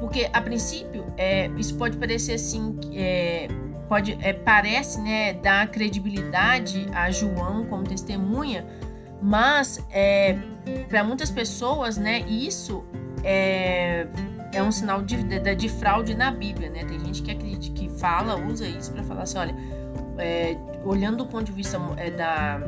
Porque, 0.00 0.28
a 0.32 0.40
princípio, 0.40 1.04
é, 1.16 1.48
isso 1.56 1.76
pode 1.76 1.98
parecer 1.98 2.32
assim, 2.32 2.80
é, 2.92 3.46
pode 3.90 4.16
é, 4.20 4.32
parece 4.32 5.00
né, 5.00 5.32
dar 5.32 5.66
credibilidade 5.66 6.88
a 6.94 7.10
João 7.10 7.66
como 7.66 7.82
testemunha, 7.82 8.64
mas 9.20 9.84
é, 9.90 10.38
para 10.88 11.02
muitas 11.02 11.28
pessoas, 11.28 11.98
né, 11.98 12.20
isso 12.20 12.84
é, 13.24 14.06
é 14.52 14.62
um 14.62 14.70
sinal 14.70 15.02
de, 15.02 15.20
de, 15.24 15.54
de, 15.56 15.68
fraude 15.68 16.14
na 16.14 16.30
Bíblia, 16.30 16.70
né? 16.70 16.84
Tem 16.84 17.00
gente 17.00 17.20
que 17.20 17.32
acredita, 17.32 17.74
que 17.74 17.88
fala, 17.98 18.36
usa 18.36 18.64
isso 18.64 18.92
para 18.92 19.02
falar 19.02 19.22
assim, 19.22 19.38
olha, 19.38 19.54
é, 20.18 20.56
olhando 20.84 21.18
do 21.18 21.26
ponto 21.26 21.44
de 21.44 21.52
vista 21.52 21.76
é, 21.96 22.12
da 22.12 22.60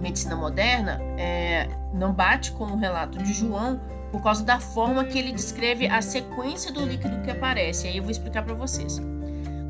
medicina 0.00 0.34
moderna, 0.34 1.00
é, 1.16 1.68
não 1.92 2.12
bate 2.12 2.50
com 2.52 2.64
o 2.64 2.76
relato 2.76 3.18
de 3.22 3.32
João 3.32 3.80
por 4.10 4.20
causa 4.20 4.44
da 4.44 4.58
forma 4.58 5.04
que 5.04 5.16
ele 5.16 5.32
descreve 5.32 5.86
a 5.86 6.02
sequência 6.02 6.72
do 6.72 6.84
líquido 6.84 7.22
que 7.22 7.30
aparece. 7.30 7.86
Aí 7.86 7.96
eu 7.96 8.02
vou 8.02 8.10
explicar 8.10 8.42
para 8.42 8.54
vocês. 8.54 9.00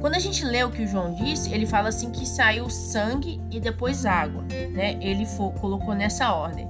Quando 0.05 0.17
a 0.17 0.19
gente 0.19 0.45
lê 0.45 0.62
o 0.62 0.71
que 0.71 0.83
o 0.83 0.87
João 0.87 1.14
disse, 1.14 1.51
ele 1.55 1.64
fala 1.64 1.88
assim 1.88 2.11
que 2.11 2.27
saiu 2.27 2.69
sangue 2.69 3.40
e 3.51 3.59
depois 3.59 4.05
água, 4.05 4.45
né? 4.71 4.99
Ele 5.01 5.25
for, 5.25 5.51
colocou 5.55 5.95
nessa 5.95 6.31
ordem. 6.35 6.69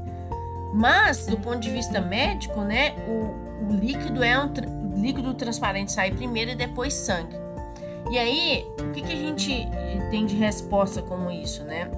Mas, 0.72 1.26
do 1.26 1.36
ponto 1.38 1.58
de 1.58 1.68
vista 1.68 2.00
médico, 2.00 2.60
né, 2.60 2.94
o, 3.08 3.72
o 3.72 3.76
líquido 3.76 4.22
é 4.22 4.38
um 4.38 4.52
líquido 5.02 5.34
transparente 5.34 5.90
sai 5.90 6.12
primeiro 6.12 6.52
e 6.52 6.54
depois 6.54 6.94
sangue. 6.94 7.34
E 8.08 8.16
aí, 8.16 8.64
o 8.78 8.92
que, 8.92 9.02
que 9.02 9.12
a 9.12 9.16
gente 9.16 9.68
tem 10.12 10.26
de 10.26 10.36
resposta 10.36 11.02
como 11.02 11.28
isso, 11.28 11.64
né? 11.64 11.90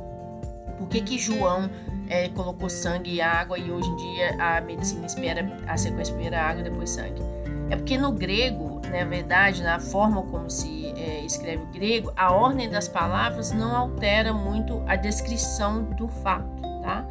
Por 0.79 0.89
que, 0.89 1.03
que 1.03 1.19
João 1.19 1.69
é, 2.09 2.31
colocou 2.31 2.71
sangue 2.71 3.13
e 3.13 3.21
água 3.21 3.59
e 3.59 3.71
hoje 3.71 3.91
em 3.91 3.97
dia 3.97 4.43
a 4.43 4.59
medicina 4.63 5.05
espera 5.05 5.55
a 5.67 5.77
sequência 5.77 6.15
primeiro 6.15 6.35
água 6.35 6.63
e 6.63 6.65
depois 6.65 6.89
sangue? 6.89 7.21
É 7.69 7.77
porque 7.77 7.99
no 7.99 8.11
grego, 8.13 8.81
na 8.91 9.05
verdade, 9.05 9.63
na 9.63 9.79
forma 9.79 10.23
como 10.23 10.49
se 10.49 10.86
é, 10.97 11.21
escreve 11.25 11.63
o 11.63 11.67
grego, 11.67 12.13
a 12.17 12.33
ordem 12.33 12.69
das 12.69 12.89
palavras 12.89 13.53
não 13.53 13.75
altera 13.75 14.33
muito 14.33 14.83
a 14.87 14.97
descrição 14.97 15.85
do 15.85 16.09
fato, 16.09 16.63
tá? 16.83 17.05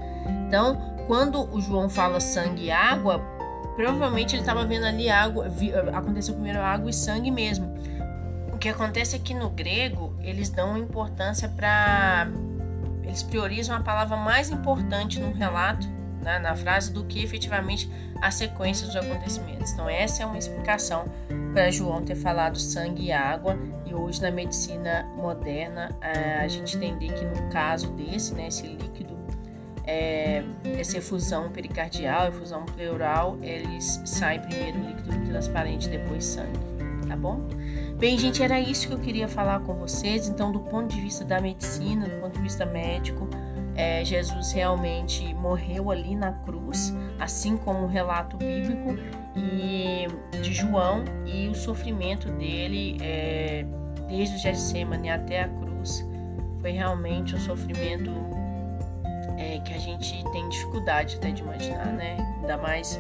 Então, 0.48 0.96
quando 1.08 1.42
o 1.54 1.62
João 1.62 1.90
fala 1.90 2.20
sangue 2.20 2.66
e 2.66 2.72
água, 2.72 3.20
provavelmente 3.76 4.36
ele 4.36 4.42
estava 4.42 4.66
vendo 4.66 4.86
ali 4.86 5.10
água, 5.10 5.48
aconteceu 5.94 6.34
primeiro 6.34 6.60
água 6.60 6.90
e 6.90 6.94
sangue 6.94 7.30
mesmo. 7.30 7.74
O 8.52 8.58
que 8.58 8.70
acontece 8.70 9.16
é 9.16 9.20
que 9.20 9.34
no 9.34 9.50
grego 9.50 10.16
eles 10.22 10.50
dão 10.50 10.78
importância 10.78 11.48
para. 11.50 12.28
Eles 13.04 13.22
priorizam 13.22 13.76
a 13.76 13.82
palavra 13.82 14.18
mais 14.18 14.50
importante 14.50 15.20
num 15.20 15.32
relato 15.32 15.88
né, 16.26 16.40
na 16.40 16.56
frase 16.56 16.92
do 16.92 17.06
que 17.06 17.24
efetivamente 17.24 17.90
a 18.22 18.32
sequência 18.32 18.88
dos 18.88 18.96
acontecimentos. 18.96 19.72
Então, 19.72 19.88
essa 19.88 20.24
é 20.24 20.26
uma 20.26 20.38
explicação 20.38 21.06
para 21.54 21.70
João 21.70 22.04
ter 22.04 22.16
falado 22.16 22.60
sangue 22.60 23.06
e 23.06 23.12
água, 23.12 23.58
e 23.86 23.94
hoje 23.94 24.22
na 24.22 24.32
medicina 24.32 25.08
moderna 25.16 25.96
a 26.02 26.48
gente 26.48 26.76
entender 26.76 27.14
que 27.14 27.24
no 27.24 27.50
caso 27.50 27.92
desse, 27.92 28.34
né, 28.34 28.48
esse 28.48 28.66
líquido, 28.68 29.16
é, 29.86 30.44
essa 30.78 30.98
efusão 30.98 31.52
pericardial, 31.52 32.28
efusão 32.28 32.66
pleural, 32.66 33.38
eles 33.42 34.02
saem 34.04 34.42
primeiro 34.42 34.80
líquido 34.80 35.26
transparente, 35.26 35.88
depois 35.88 36.26
sangue, 36.26 36.60
tá 37.08 37.16
bom? 37.16 37.48
Bem, 37.98 38.18
gente, 38.18 38.44
era 38.44 38.60
isso 38.60 38.88
que 38.88 38.94
eu 38.94 39.00
queria 39.00 39.28
falar 39.28 39.62
com 39.62 39.76
vocês. 39.76 40.28
Então, 40.28 40.52
do 40.52 40.60
ponto 40.60 40.94
de 40.94 41.00
vista 41.00 41.24
da 41.24 41.40
medicina, 41.40 42.06
do 42.06 42.20
ponto 42.20 42.34
de 42.34 42.42
vista 42.42 42.66
médico, 42.66 43.30
é, 43.76 44.04
Jesus 44.06 44.52
realmente 44.54 45.34
morreu 45.34 45.92
ali 45.92 46.16
na 46.16 46.32
cruz, 46.32 46.96
assim 47.20 47.58
como 47.58 47.84
o 47.84 47.88
relato 47.88 48.38
bíblico 48.38 48.98
e 49.36 50.08
de 50.40 50.54
João 50.54 51.04
e 51.26 51.48
o 51.48 51.56
sofrimento 51.56 52.30
dele 52.32 52.98
é, 53.02 53.66
desde 54.08 54.36
o 54.36 54.40
Getsemane 54.40 55.10
até 55.10 55.42
a 55.42 55.50
cruz 55.50 56.08
foi 56.62 56.72
realmente 56.72 57.36
um 57.36 57.40
sofrimento 57.40 58.12
é, 59.38 59.60
que 59.60 59.74
a 59.74 59.78
gente 59.78 60.24
tem 60.32 60.50
dificuldade 60.50 61.18
até 61.18 61.32
de 61.32 61.42
imaginar, 61.42 61.94
né? 61.94 62.18
Ainda 62.42 62.58
mais 62.58 63.00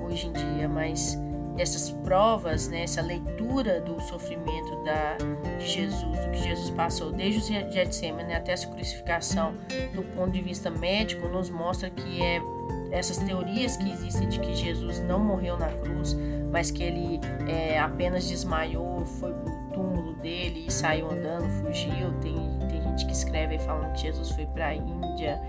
hoje 0.00 0.28
em 0.28 0.32
dia, 0.32 0.68
mas 0.68 1.18
essas 1.58 1.90
provas, 1.90 2.68
né, 2.68 2.82
essa 2.82 3.02
leitura 3.02 3.80
do 3.80 4.00
sofrimento 4.00 4.82
da, 4.84 5.16
de 5.58 5.66
Jesus, 5.66 6.18
do 6.18 6.30
que 6.30 6.38
Jesus 6.38 6.70
passou 6.70 7.12
desde 7.12 7.40
o 7.40 7.70
Getsemane 7.72 8.34
até 8.34 8.54
a 8.54 8.56
sua 8.56 8.72
crucificação, 8.72 9.54
do 9.94 10.02
ponto 10.14 10.30
de 10.30 10.40
vista 10.40 10.70
médico, 10.70 11.28
nos 11.28 11.50
mostra 11.50 11.90
que 11.90 12.22
é 12.22 12.40
essas 12.90 13.18
teorias 13.18 13.76
que 13.76 13.90
existem 13.90 14.28
de 14.28 14.38
que 14.38 14.54
Jesus 14.54 15.00
não 15.00 15.18
morreu 15.18 15.56
na 15.58 15.68
cruz, 15.68 16.16
mas 16.50 16.70
que 16.70 16.82
ele 16.82 17.20
é, 17.48 17.78
apenas 17.78 18.28
desmaiou, 18.28 19.04
foi 19.06 19.32
pro 19.32 19.52
túmulo 19.72 20.12
dele 20.14 20.66
e 20.68 20.70
saiu 20.70 21.10
andando, 21.10 21.48
fugiu. 21.62 22.12
Tem, 22.20 22.34
tem 22.68 22.82
gente 22.82 23.06
que 23.06 23.12
escreve 23.12 23.58
falando 23.58 23.92
que 23.94 24.02
Jesus 24.02 24.30
foi 24.30 24.44
para 24.46 24.66
a 24.66 24.74
Índia. 24.74 25.40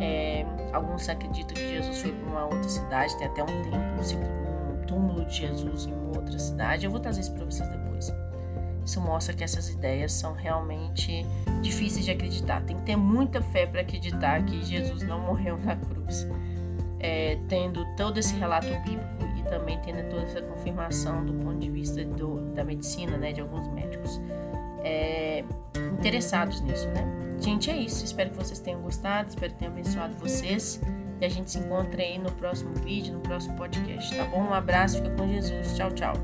É, 0.00 0.46
alguns 0.72 1.08
acreditam 1.08 1.54
que 1.54 1.76
Jesus 1.76 2.02
foi 2.02 2.12
para 2.12 2.30
uma 2.30 2.44
outra 2.44 2.68
cidade, 2.68 3.18
tem 3.18 3.26
até 3.26 3.42
um 3.42 3.46
templo, 3.46 3.78
um 3.98 4.02
túmulo 4.86 5.24
de 5.24 5.36
Jesus 5.36 5.86
em 5.86 5.92
uma 5.92 6.18
outra 6.18 6.38
cidade. 6.38 6.84
Eu 6.84 6.90
vou 6.90 7.00
trazer 7.00 7.20
isso 7.20 7.32
para 7.32 7.44
vocês 7.44 7.68
depois. 7.68 8.12
Isso 8.84 9.00
mostra 9.00 9.34
que 9.34 9.44
essas 9.44 9.68
ideias 9.68 10.12
são 10.12 10.32
realmente 10.32 11.24
difíceis 11.60 12.04
de 12.04 12.10
acreditar. 12.10 12.62
Tem 12.62 12.76
que 12.76 12.82
ter 12.82 12.96
muita 12.96 13.40
fé 13.40 13.66
para 13.66 13.80
acreditar 13.80 14.44
que 14.44 14.62
Jesus 14.62 15.02
não 15.02 15.20
morreu 15.20 15.56
na 15.58 15.76
cruz. 15.76 16.26
É, 16.98 17.38
tendo 17.48 17.84
todo 17.96 18.18
esse 18.18 18.34
relato 18.36 18.68
bíblico 18.84 19.24
e 19.36 19.42
também 19.44 19.78
tendo 19.80 20.08
toda 20.08 20.22
essa 20.22 20.40
confirmação 20.42 21.24
do 21.24 21.32
ponto 21.32 21.58
de 21.58 21.68
vista 21.68 22.04
do, 22.04 22.52
da 22.54 22.62
medicina, 22.62 23.16
né, 23.16 23.32
de 23.32 23.40
alguns 23.40 23.66
médicos 23.68 24.20
é, 24.84 25.44
interessados 25.98 26.60
nisso, 26.60 26.86
né? 26.88 27.04
Gente, 27.40 27.70
é 27.70 27.76
isso. 27.76 28.04
Espero 28.04 28.30
que 28.30 28.36
vocês 28.36 28.60
tenham 28.60 28.80
gostado, 28.80 29.30
espero 29.30 29.52
que 29.52 29.58
tenha 29.58 29.70
abençoado 29.70 30.14
vocês. 30.14 30.80
E 31.22 31.24
a 31.24 31.28
gente 31.28 31.52
se 31.52 31.58
encontra 31.60 32.02
aí 32.02 32.18
no 32.18 32.32
próximo 32.32 32.74
vídeo, 32.74 33.14
no 33.14 33.20
próximo 33.20 33.56
podcast, 33.56 34.12
tá 34.16 34.24
bom? 34.24 34.40
Um 34.40 34.52
abraço, 34.52 34.96
fica 34.96 35.10
com 35.10 35.28
Jesus. 35.28 35.76
Tchau, 35.76 35.88
tchau. 35.92 36.14